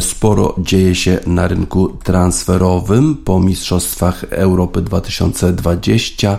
[0.00, 6.38] Sporo dzieje się na rynku transferowym po Mistrzostwach Europy 2020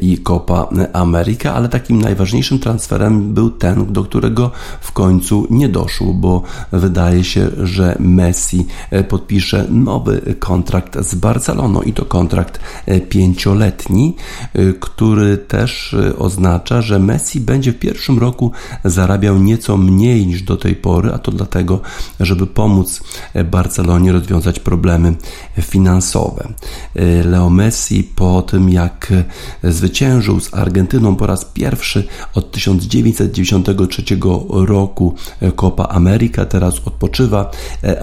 [0.00, 4.50] i Copa America, ale takim najważniejszym transferem był ten, do którego
[4.80, 11.82] w końcu nie doszło, bo wydaje się, że Messi e, podpisze nowy kontrakt z Barceloną
[11.82, 14.16] i to kontrakt e, pięcioletni,
[14.54, 18.52] e, który też oznacza, że Messi będzie w pierwszym roku
[18.84, 21.80] zarabiał nieco mniej niż do tej pory, a to dlatego,
[22.20, 23.02] żeby pomóc
[23.44, 25.14] Barcelonie rozwiązać problemy
[25.60, 26.48] finansowe.
[27.24, 29.12] Leo Messi po tym jak
[29.64, 32.04] zwyciężył z Argentyną po raz pierwszy
[32.34, 34.02] od 1993
[34.50, 35.14] roku
[35.56, 37.50] Copa America, teraz odpoczywa,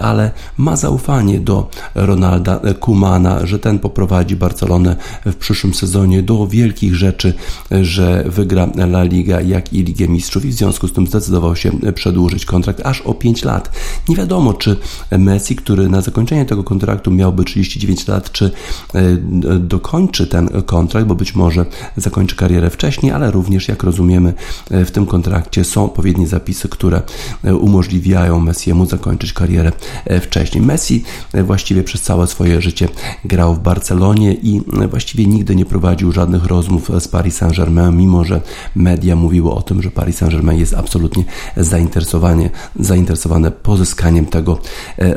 [0.00, 4.96] ale ma zaufanie do Ronalda Kumana, że ten poprowadzi Barcelonę
[5.26, 7.34] w przyszłym sezonie do wielkich rzeczy,
[7.70, 11.70] że wygra La Liga, jak i Ligę Mistrzów i w związku z tym zdecydował się
[11.94, 13.70] przedłużyć kontrakt aż o 5 lat.
[14.08, 14.76] Nie wiadomo, czy
[15.18, 18.50] Messi, który na zakończenie tego kontraktu miałby 39 lat, czy
[18.94, 19.16] e,
[19.58, 24.34] dokończy ten kontrakt, bo być może zakończy karierę wcześniej, ale również, jak rozumiemy,
[24.70, 27.02] e, w tym kontrakcie są odpowiednie zapisy, które
[27.44, 29.72] e, umożliwiają Messiemu zakończyć karierę
[30.04, 30.64] e, wcześniej.
[30.64, 31.04] Messi
[31.44, 32.88] właściwie przez całe swoje życie
[33.24, 38.40] grał w Barcelonie i właściwie nigdy nie prowadził żadnych rozmów z Paris Saint-Germain, mimo że
[38.74, 41.24] media mówiło o tym, że Paris Saint-Germain jest absolutnie
[41.56, 44.58] zainteresowane, zainteresowane pozyskaniem tego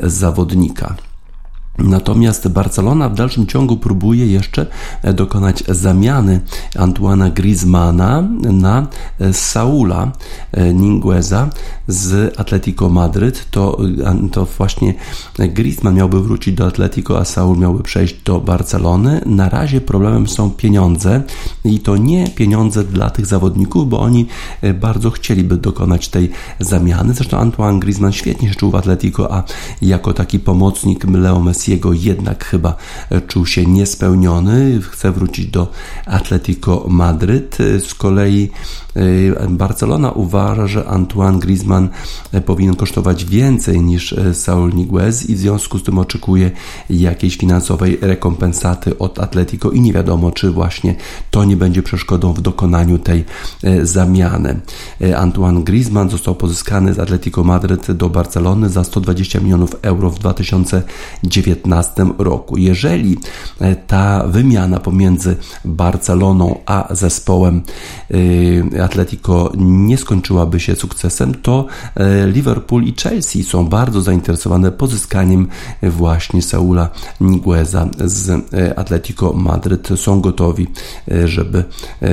[0.04, 1.11] zawodnika.
[1.78, 4.68] Natomiast Barcelona w dalszym ciągu próbuje jeszcze
[5.02, 6.42] e, dokonać zamiany
[6.76, 8.88] Antoana Griezmana na
[9.20, 10.12] e, Saula
[10.52, 11.50] e, Ningueza
[11.88, 13.48] z Atletico Madryt.
[13.52, 13.78] To,
[14.32, 14.94] to właśnie
[15.40, 19.22] Griezmann miałby wrócić do Atletico, a Saul miałby przejść do Barcelony.
[19.26, 21.22] Na razie problemem są pieniądze
[21.66, 24.28] i to nie pieniądze dla tych zawodników, bo oni
[24.74, 27.14] bardzo chcieliby dokonać tej zamiany.
[27.14, 29.44] Zresztą Antoine Griezmann świetnie się czuł w Atletico, a
[29.82, 32.76] jako taki pomocnik Leo Messi jego jednak chyba
[33.28, 34.82] czuł się niespełniony.
[34.92, 35.72] Chce wrócić do
[36.06, 37.58] Atletico Madryt.
[37.88, 38.52] Z kolei
[39.50, 41.90] Barcelona uważa, że Antoine Griezmann
[42.46, 46.52] powinien kosztować więcej niż y, Saul Niguez i w związku z tym oczekuje
[46.90, 50.96] jakiejś finansowej rekompensaty od Atletico i nie wiadomo, czy właśnie
[51.32, 53.26] to nie będzie przeszkodą w dokonaniu tej
[53.64, 54.60] y, zamiany.
[55.18, 60.92] Antoine Griezmann został pozyskany z Atletico Madryt do Barcelony za 120 milionów euro w 2019
[61.24, 62.58] 2015 roku.
[62.58, 63.18] Jeżeli
[63.88, 65.36] ta wymiana pomiędzy
[65.66, 67.62] Barceloną a zespołem
[68.84, 71.66] Atletico nie skończyłaby się sukcesem, to
[71.96, 75.48] e, Liverpool i Chelsea są bardzo zainteresowane pozyskaniem
[75.84, 76.90] właśnie Saula
[77.22, 79.90] Nigueza z Atletico Madryt.
[79.96, 80.68] Są gotowi,
[81.26, 81.64] żeby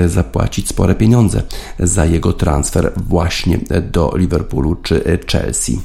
[0.07, 1.43] zapłacić spore pieniądze
[1.79, 3.59] za jego transfer właśnie
[3.93, 5.79] do Liverpoolu czy Chelsea.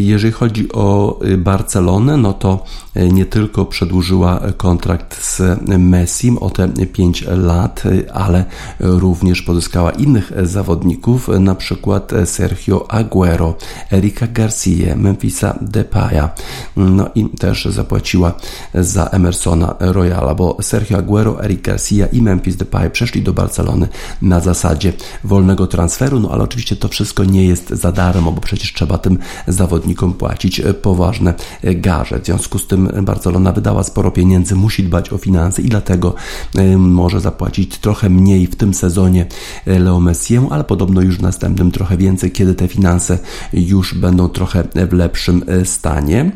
[0.00, 2.64] Jeżeli chodzi o Barcelonę, no to
[2.96, 5.42] nie tylko przedłużyła kontrakt z
[5.78, 7.82] Messim o te 5 lat,
[8.12, 8.44] ale
[8.80, 13.54] również pozyskała innych zawodników, na przykład Sergio Aguero,
[13.92, 16.28] Erika Garcia, Memphisa Depaya,
[16.76, 18.32] no i też zapłaciła
[18.74, 23.88] za Emersona Royala, bo Sergio Aguero, Eric Garcia i Memphis Depay przeszli do Barcelony
[24.22, 24.92] na zasadzie
[25.24, 29.18] wolnego transferu, no ale oczywiście to wszystko nie jest za darmo, bo przecież trzeba tym
[29.46, 32.20] zawodnikom płacić e, poważne e, garze.
[32.20, 36.14] W związku z tym Barcelona wydała sporo pieniędzy, musi dbać o finanse i dlatego
[36.54, 39.26] e, może zapłacić trochę mniej w tym sezonie
[39.66, 43.18] Leo Messiemu, ale podobno już w następnym trochę więcej, kiedy te finanse
[43.52, 46.32] już będą trochę w lepszym stanie.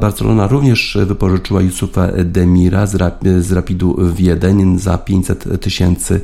[0.00, 2.86] Barcelona również wypożyczyła Yusufa Demira
[3.40, 6.20] z Rapidu Wiedeń za 500 tysięcy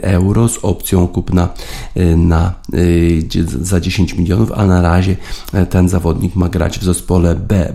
[0.00, 1.48] euro z opcją kupna
[2.16, 2.52] na,
[3.60, 5.16] za 10 milionów, a na razie
[5.70, 7.72] ten zawodnik ma grać w zespole B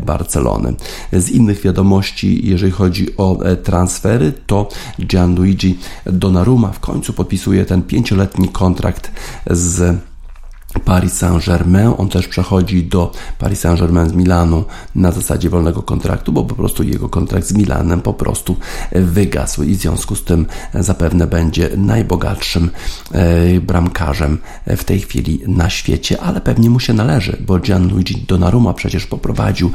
[1.14, 4.70] Z innych wiadomości, jeżeli chodzi o e, transfery, to
[5.00, 9.12] Gianluigi Donnarumma w końcu podpisuje ten pięcioletni kontrakt
[9.52, 10.09] z
[10.86, 11.94] Paris Saint-Germain.
[11.98, 14.64] On też przechodzi do Paris Saint-Germain z Milanu
[14.96, 18.56] na zasadzie wolnego kontraktu, bo po prostu jego kontrakt z Milanem po prostu
[18.92, 22.70] wygasł i w związku z tym zapewne będzie najbogatszym
[23.12, 28.74] e, bramkarzem w tej chwili na świecie, ale pewnie mu się należy, bo Gianluigi Donnarumma
[28.74, 29.72] przecież poprowadził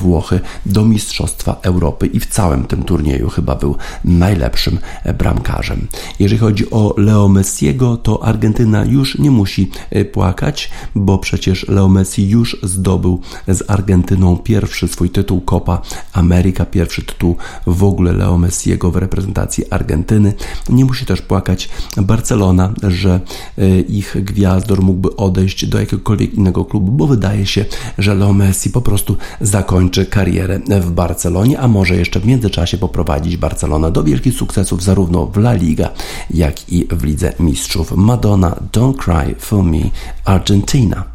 [0.00, 4.78] Włochy do Mistrzostwa Europy i w całym tym turnieju chyba był najlepszym
[5.18, 5.86] bramkarzem.
[6.18, 10.04] Jeżeli chodzi o Leo Messiego, to Argentyna już nie musi e,
[10.34, 15.82] płakać, bo przecież Leo Messi już zdobył z Argentyną pierwszy swój tytuł Copa
[16.12, 20.32] America, pierwszy tytuł w ogóle Leo Messiego w reprezentacji Argentyny.
[20.68, 23.20] Nie musi też płakać Barcelona, że
[23.58, 27.64] e, ich gwiazdor mógłby odejść do jakiegokolwiek innego klubu, bo wydaje się,
[27.98, 33.36] że Leo Messi po prostu zakończy karierę w Barcelonie, a może jeszcze w międzyczasie poprowadzić
[33.36, 35.90] Barcelonę do wielkich sukcesów zarówno w La Liga,
[36.30, 37.92] jak i w Lidze Mistrzów.
[37.96, 39.90] Madonna Don't Cry For Me
[40.26, 41.13] Argentina.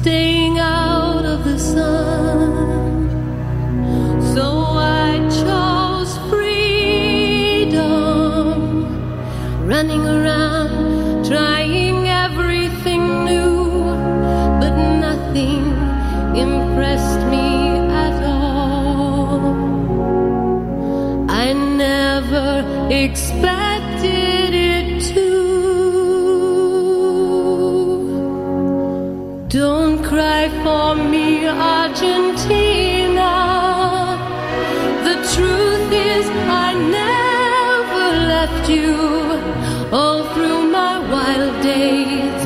[0.00, 3.10] staying out of the sun.
[4.34, 4.46] So
[4.78, 7.76] I chose freedom,
[9.66, 13.82] running around, trying everything new,
[14.60, 14.74] but
[15.06, 15.64] nothing
[16.34, 17.48] impressed me
[18.06, 19.54] at all.
[21.28, 23.59] I never expected.
[38.74, 38.94] you
[39.92, 42.40] all through my wild days,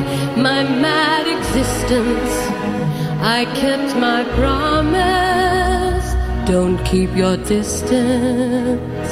[0.47, 2.35] my mad existence.
[3.37, 6.07] I kept my promise.
[6.49, 9.04] Don't keep your distance.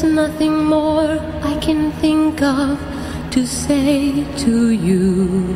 [0.00, 2.80] There's nothing more I can think of
[3.32, 5.54] to say to you.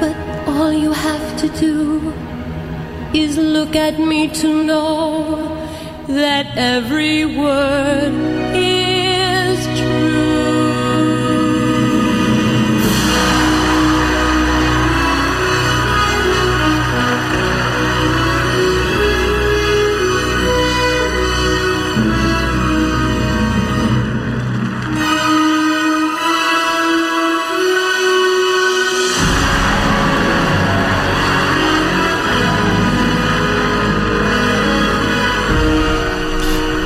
[0.00, 0.16] But
[0.48, 2.12] all you have to do
[3.14, 5.56] is look at me to know
[6.08, 8.12] that every word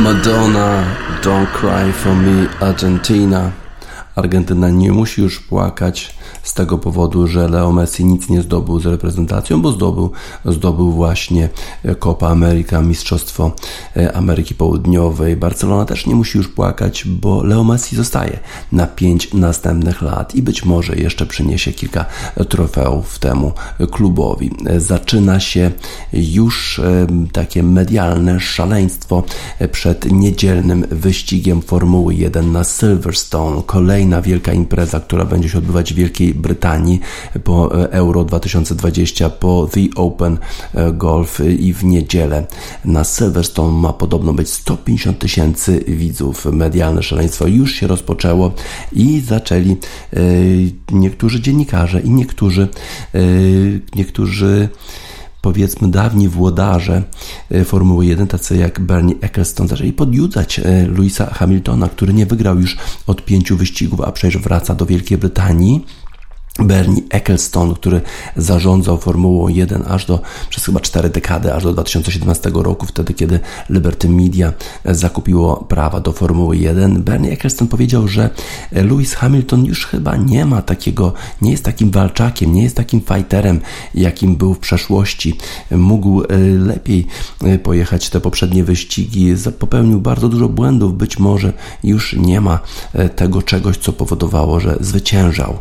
[0.02, 0.84] Madonna,
[1.22, 3.50] Don't Cry for Me, Argentina.
[4.16, 8.86] Argentyna nie musi już płakać z tego powodu, że Leo Messi nic nie zdobył z
[8.86, 10.10] reprezentacją, bo zdobył,
[10.44, 11.48] zdobył właśnie
[11.98, 13.52] Copa America, Mistrzostwo
[14.14, 15.36] Ameryki Południowej.
[15.36, 18.38] Barcelona też nie musi już płakać, bo Leo Messi zostaje
[18.72, 22.04] na pięć następnych lat i być może jeszcze przyniesie kilka
[22.48, 23.52] trofeów temu
[23.90, 24.50] klubowi.
[24.76, 25.70] Zaczyna się
[26.12, 29.22] już e, takie medialne szaleństwo
[29.72, 33.62] przed niedzielnym wyścigiem Formuły 1 na Silverstone.
[33.66, 37.00] Kolejna wielka impreza, która będzie się odbywać w Wielkiej Brytanii
[37.44, 40.38] po e, Euro 2020, po The Open
[40.74, 42.46] e, Golf i w niedzielę
[42.84, 46.44] na Silverstone ma podobno być 150 tysięcy widzów.
[46.52, 48.52] Medialne szaleństwo już się rozpoczęło
[48.92, 49.76] i zaczęli e,
[50.92, 52.68] niektórzy dziennikarze i niektórzy
[53.94, 54.68] niektórzy
[55.40, 57.02] powiedzmy dawni włodarze
[57.64, 62.76] Formuły 1, tacy jak Bernie Ecclestone, zaczęli podjudzać Louisa Hamiltona, który nie wygrał już
[63.06, 65.84] od pięciu wyścigów, a przecież wraca do Wielkiej Brytanii
[66.58, 68.00] Bernie Ecclestone, który
[68.36, 73.40] zarządzał Formułą 1 aż do, przez chyba 4 dekady, aż do 2017 roku, wtedy kiedy
[73.70, 74.52] Liberty Media
[74.84, 77.02] zakupiło prawa do Formuły 1.
[77.02, 78.30] Bernie Ecclestone powiedział, że
[78.72, 83.60] Lewis Hamilton już chyba nie ma takiego, nie jest takim walczakiem, nie jest takim fighterem,
[83.94, 85.38] jakim był w przeszłości.
[85.70, 86.26] Mógł e,
[86.58, 87.06] lepiej
[87.44, 91.52] e, pojechać te poprzednie wyścigi, popełnił bardzo dużo błędów, być może
[91.84, 92.58] już nie ma
[92.92, 95.58] e, tego czegoś, co powodowało, że zwyciężał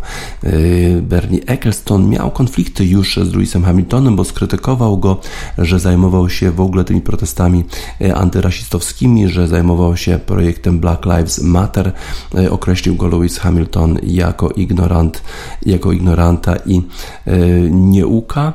[1.01, 5.17] Bernie Ecclestone miał konflikty już z Lewisem Hamiltonem, bo skrytykował go,
[5.57, 7.63] że zajmował się w ogóle tymi protestami
[8.01, 11.91] e, antyrasistowskimi, że zajmował się projektem Black Lives Matter.
[12.36, 15.23] E, określił go Lewis Hamilton jako ignorant,
[15.65, 16.82] jako ignoranta i
[17.25, 18.53] e, nieuka.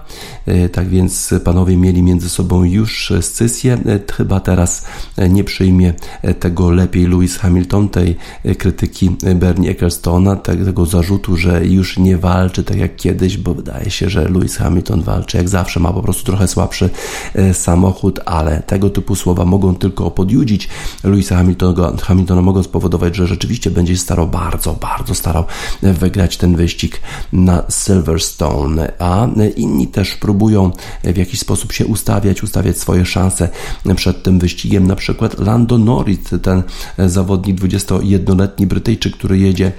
[0.72, 3.78] Tak więc panowie mieli między sobą już scysję.
[4.12, 4.86] Chyba teraz
[5.28, 5.94] nie przyjmie
[6.40, 8.16] tego lepiej Lewis Hamilton, tej
[8.58, 14.10] krytyki Bernie Ecclestona, tego zarzutu, że już nie walczy tak jak kiedyś, bo wydaje się,
[14.10, 16.90] że Lewis Hamilton walczy jak zawsze, ma po prostu trochę słabszy
[17.34, 20.68] e, samochód, ale tego typu słowa mogą tylko podjudzić
[21.04, 25.44] Lewisa Hamiltona, Hamiltona mogą spowodować, że rzeczywiście będzie starał bardzo, bardzo starał
[25.82, 27.00] wygrać ten wyścig
[27.32, 30.70] na Silverstone, a inni też próbują
[31.04, 33.48] w jakiś sposób się ustawiać, ustawiać swoje szanse
[33.96, 36.62] przed tym wyścigiem, na przykład Lando Norris, ten
[36.98, 39.72] zawodnik 21-letni Brytyjczyk, który jedzie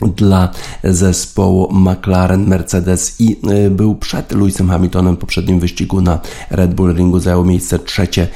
[0.00, 0.48] dla
[0.84, 3.36] zespołu McLaren Mercedes i
[3.66, 6.18] y, był przed Lewisem Hamiltonem w poprzednim wyścigu na
[6.50, 8.28] Red Bull Ringu zajął miejsce trzecie,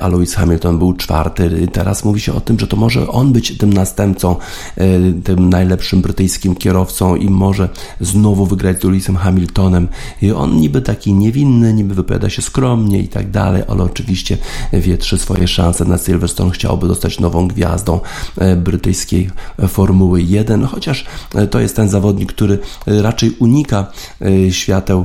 [0.00, 1.68] a Lewis Hamilton był czwarty.
[1.72, 4.36] Teraz mówi się o tym, że to może on być tym następcą,
[4.78, 7.68] y, tym najlepszym brytyjskim kierowcą i może
[8.00, 9.88] znowu wygrać z Lewisem Hamiltonem.
[10.22, 14.38] I on niby taki niewinny, niby wypowiada się skromnie i tak dalej, ale oczywiście
[14.72, 16.50] wietrzy swoje szanse na Silverstone.
[16.50, 18.00] Chciałby zostać nową gwiazdą
[18.42, 19.30] y, brytyjskiej
[19.68, 21.03] Formuły 1, chociaż
[21.34, 23.86] E, to jest ten zawodnik, który e, raczej unika
[24.20, 25.04] e, świateł,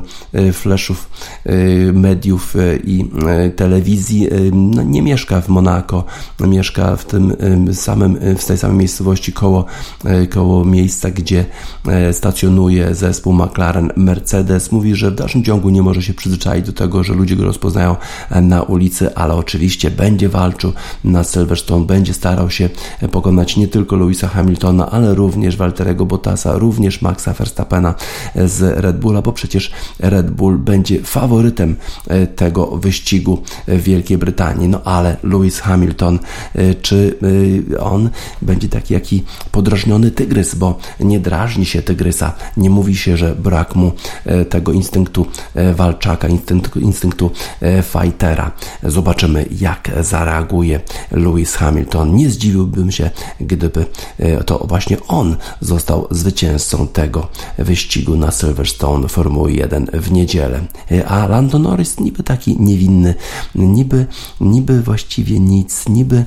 [0.52, 1.10] fleszów,
[1.92, 3.04] mediów i
[3.56, 4.28] telewizji.
[4.52, 6.04] No, nie mieszka w Monako,
[6.40, 7.36] mieszka w tym
[7.72, 9.64] samym, w tej samej miejscowości koło,
[10.30, 11.44] koło miejsca, gdzie
[12.12, 14.72] stacjonuje zespół McLaren Mercedes.
[14.72, 17.96] Mówi, że w dalszym ciągu nie może się przyzwyczaić do tego, że ludzie go rozpoznają
[18.42, 20.72] na ulicy, ale oczywiście będzie walczył
[21.04, 22.68] na Silverstone, będzie starał się
[23.10, 27.94] pokonać nie tylko Louisa Hamiltona, ale również Waltera Walteriego Bottasa, również Maxa Verstappena
[28.34, 31.76] z Red Bulla, bo przecież Red Bull będzie faworytem
[32.36, 34.68] tego wyścigu w Wielkiej Brytanii.
[34.68, 36.18] No ale Lewis Hamilton,
[36.82, 37.18] czy
[37.80, 38.10] on
[38.42, 43.76] będzie taki jaki podrażniony tygrys, bo nie drażni się tygrysa, nie mówi się, że brak
[43.76, 43.92] mu
[44.48, 45.26] tego instynktu
[45.74, 47.30] walczaka, instynktu, instynktu
[47.82, 48.50] fightera.
[48.82, 50.80] Zobaczymy, jak zareaguje
[51.10, 52.14] Lewis Hamilton.
[52.14, 53.10] Nie zdziwiłbym się,
[53.40, 53.86] gdyby
[54.18, 55.79] e, to właśnie on został
[56.10, 57.28] zwycięzcą tego
[57.58, 60.60] wyścigu na Silverstone Formuły 1 w niedzielę.
[61.06, 63.14] A Lando Norris niby taki niewinny,
[63.54, 64.06] niby,
[64.40, 66.24] niby właściwie nic, niby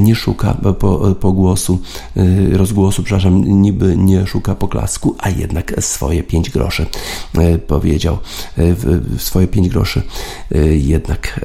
[0.00, 1.78] nie szuka po, po głosu,
[2.52, 6.86] rozgłosu, przepraszam, niby nie szuka poklasku, a jednak swoje pięć groszy
[7.66, 8.18] powiedział,
[9.18, 10.02] swoje pięć groszy
[10.70, 11.40] jednak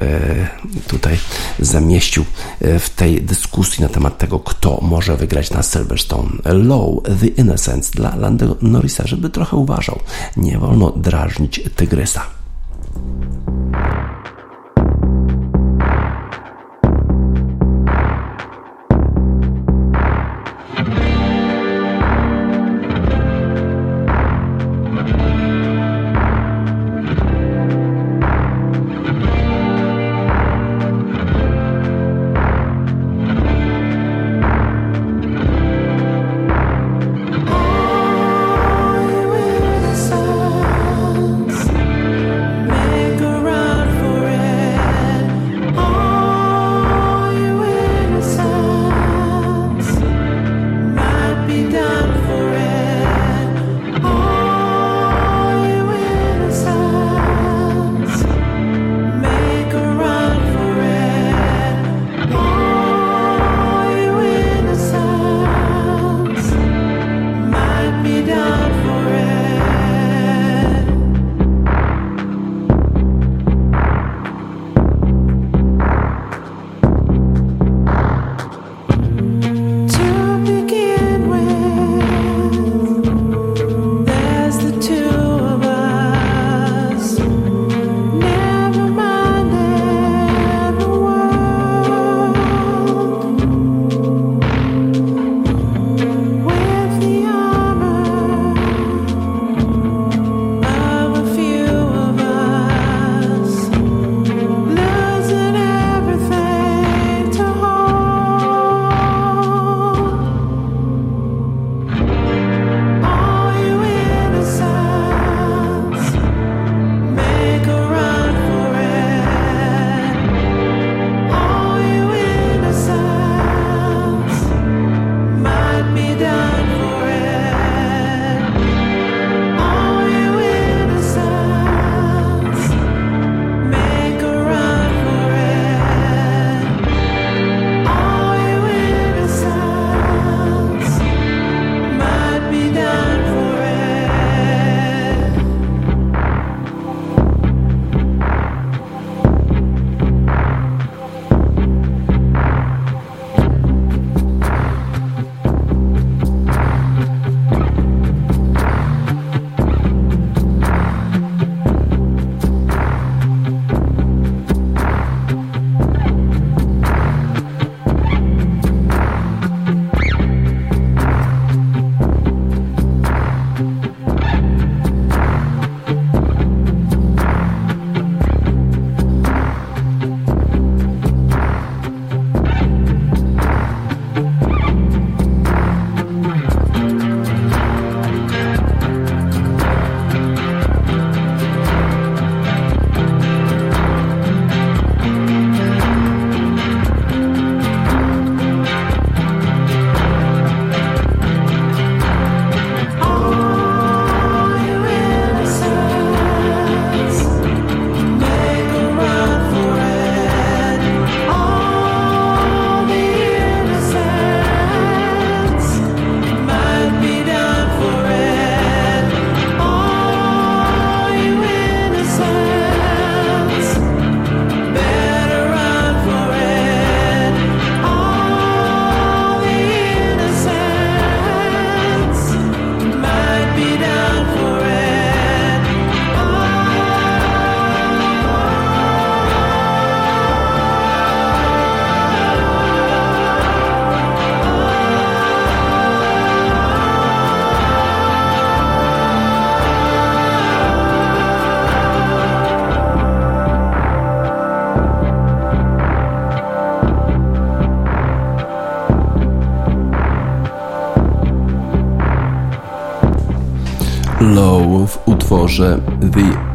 [0.86, 1.18] tutaj
[1.58, 2.24] zamieścił
[2.60, 6.30] w tej dyskusji na temat tego, kto może wygrać na Silverstone.
[6.44, 9.98] Low, The Innocence dla Lando Norrisa, żeby trochę uważał.
[10.36, 12.22] Nie wolno drażnić tygrysa.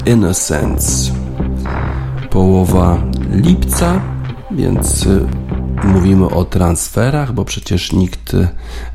[0.05, 1.11] The Innocents.
[2.29, 4.01] Połowa lipca,
[4.51, 5.27] więc y,
[5.83, 8.35] mówimy o transferach, bo przecież nikt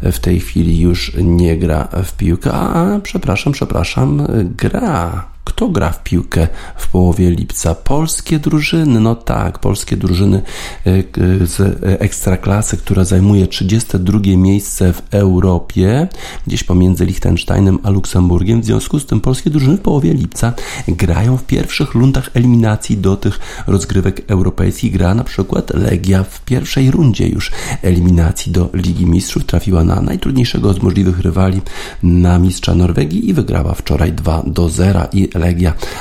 [0.03, 2.53] w tej chwili już nie gra w piłkę.
[2.53, 5.30] A, przepraszam, przepraszam, gra
[5.61, 7.75] kto gra w piłkę w połowie lipca?
[7.75, 10.43] Polskie drużyny, no tak, polskie drużyny
[10.87, 11.03] e,
[11.47, 16.09] z ekstraklasy, która zajmuje 32 miejsce w Europie,
[16.47, 18.61] gdzieś pomiędzy Liechtensteinem a Luksemburgiem.
[18.61, 20.53] W związku z tym polskie drużyny w połowie lipca
[20.89, 24.93] grają w pierwszych rundach eliminacji do tych rozgrywek europejskich.
[24.93, 27.53] Gra na przykład Legia w pierwszej rundzie już
[27.83, 29.45] eliminacji do Ligi Mistrzów.
[29.45, 31.61] Trafiła na najtrudniejszego z możliwych rywali,
[32.03, 35.50] na mistrza Norwegii i wygrała wczoraj 2 do 0 i Legia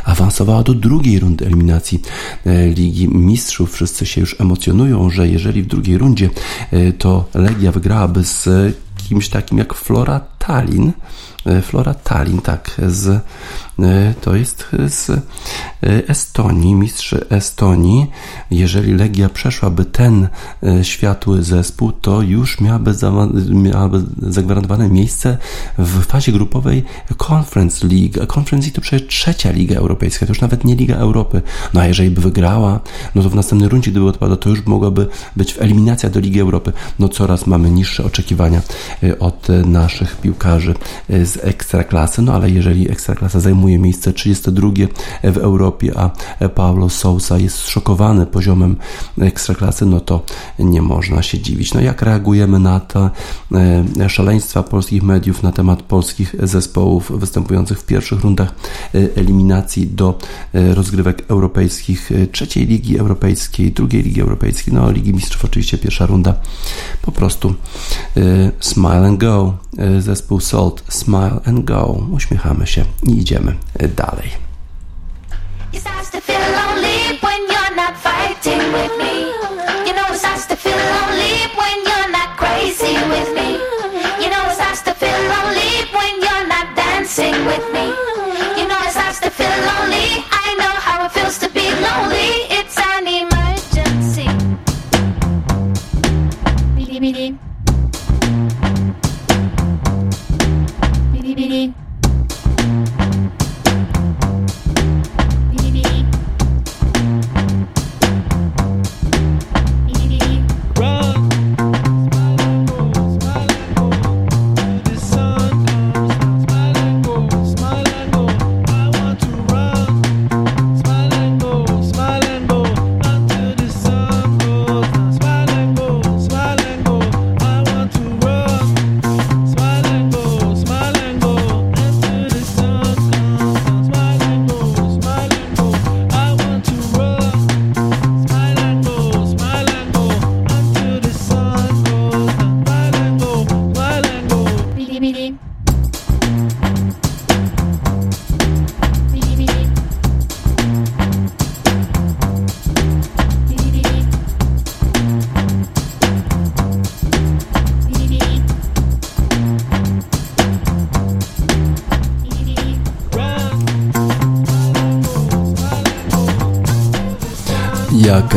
[0.04, 2.02] awansowała do drugiej rundy eliminacji
[2.46, 3.74] e, Ligi Mistrzów.
[3.74, 6.30] Wszyscy się już emocjonują, że jeżeli w drugiej rundzie
[6.72, 8.50] e, to Legia wygrałaby z
[9.08, 10.20] kimś takim jak Flora
[10.50, 10.94] Tallinn,
[11.46, 13.22] e, Flora Tallinn, tak, z
[13.84, 15.20] E, to jest z e,
[16.08, 18.08] Estonii, mistrz Estonii.
[18.52, 20.28] Jeżeli Legia przeszłaby ten
[20.84, 22.94] światły zespół, to już miałaby,
[23.50, 25.38] miałaby zagwarantowane miejsce
[25.78, 26.84] w fazie grupowej
[27.30, 28.34] Conference League.
[28.40, 31.42] Conference League to przecież trzecia Liga Europejska, to już nawet nie Liga Europy.
[31.74, 32.80] No a jeżeli by wygrała,
[33.16, 36.74] no to w następnej rundzie, gdyby odpadła, to już mogłaby być eliminacja do Ligi Europy.
[37.00, 38.62] No coraz mamy niższe oczekiwania
[39.20, 40.39] od naszych piłkarzy
[41.24, 44.70] z ekstraklasy, no ale jeżeli ekstraklasa zajmuje miejsce 32
[45.24, 46.10] w Europie, a
[46.50, 48.76] Paulo Sousa jest zszokowany poziomem
[49.22, 50.24] ekstraklasy, no to
[50.60, 51.74] nie można się dziwić.
[51.74, 53.10] No jak reagujemy na te
[54.00, 58.56] e, szaleństwa polskich mediów na temat polskich zespołów występujących w pierwszych rundach
[58.96, 60.18] e, eliminacji do
[60.54, 66.34] rozgrywek europejskich, trzeciej Ligi Europejskiej, drugiej Ligi Europejskiej, no Ligi Mistrzów oczywiście pierwsza runda,
[67.02, 67.54] po prostu
[68.60, 69.54] smile and go,
[70.20, 73.56] zespół Salt, smile and go, uśmiechamy się i idziemy
[73.96, 74.50] dalej.
[97.20, 97.49] Sing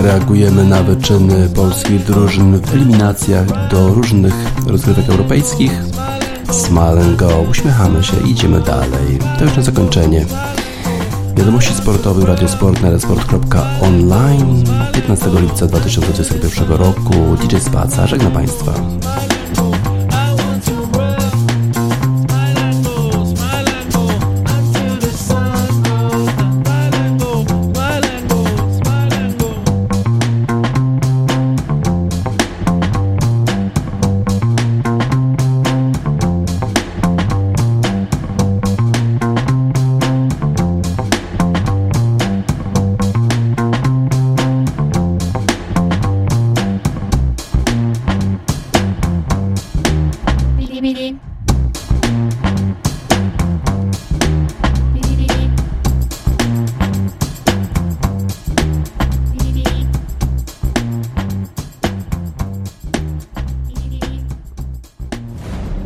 [0.02, 4.34] reagujemy na wyczyny polskich drużyn w eliminacjach do różnych
[4.66, 5.72] rozgrywek europejskich.
[6.50, 9.18] Smile go, uśmiechamy się, idziemy dalej.
[9.38, 10.26] To już na zakończenie.
[11.36, 18.72] Wiadomości sportowe Radiosport na radiosport.online 15 lipca 2021 roku DJ Spaca, żegna Państwa.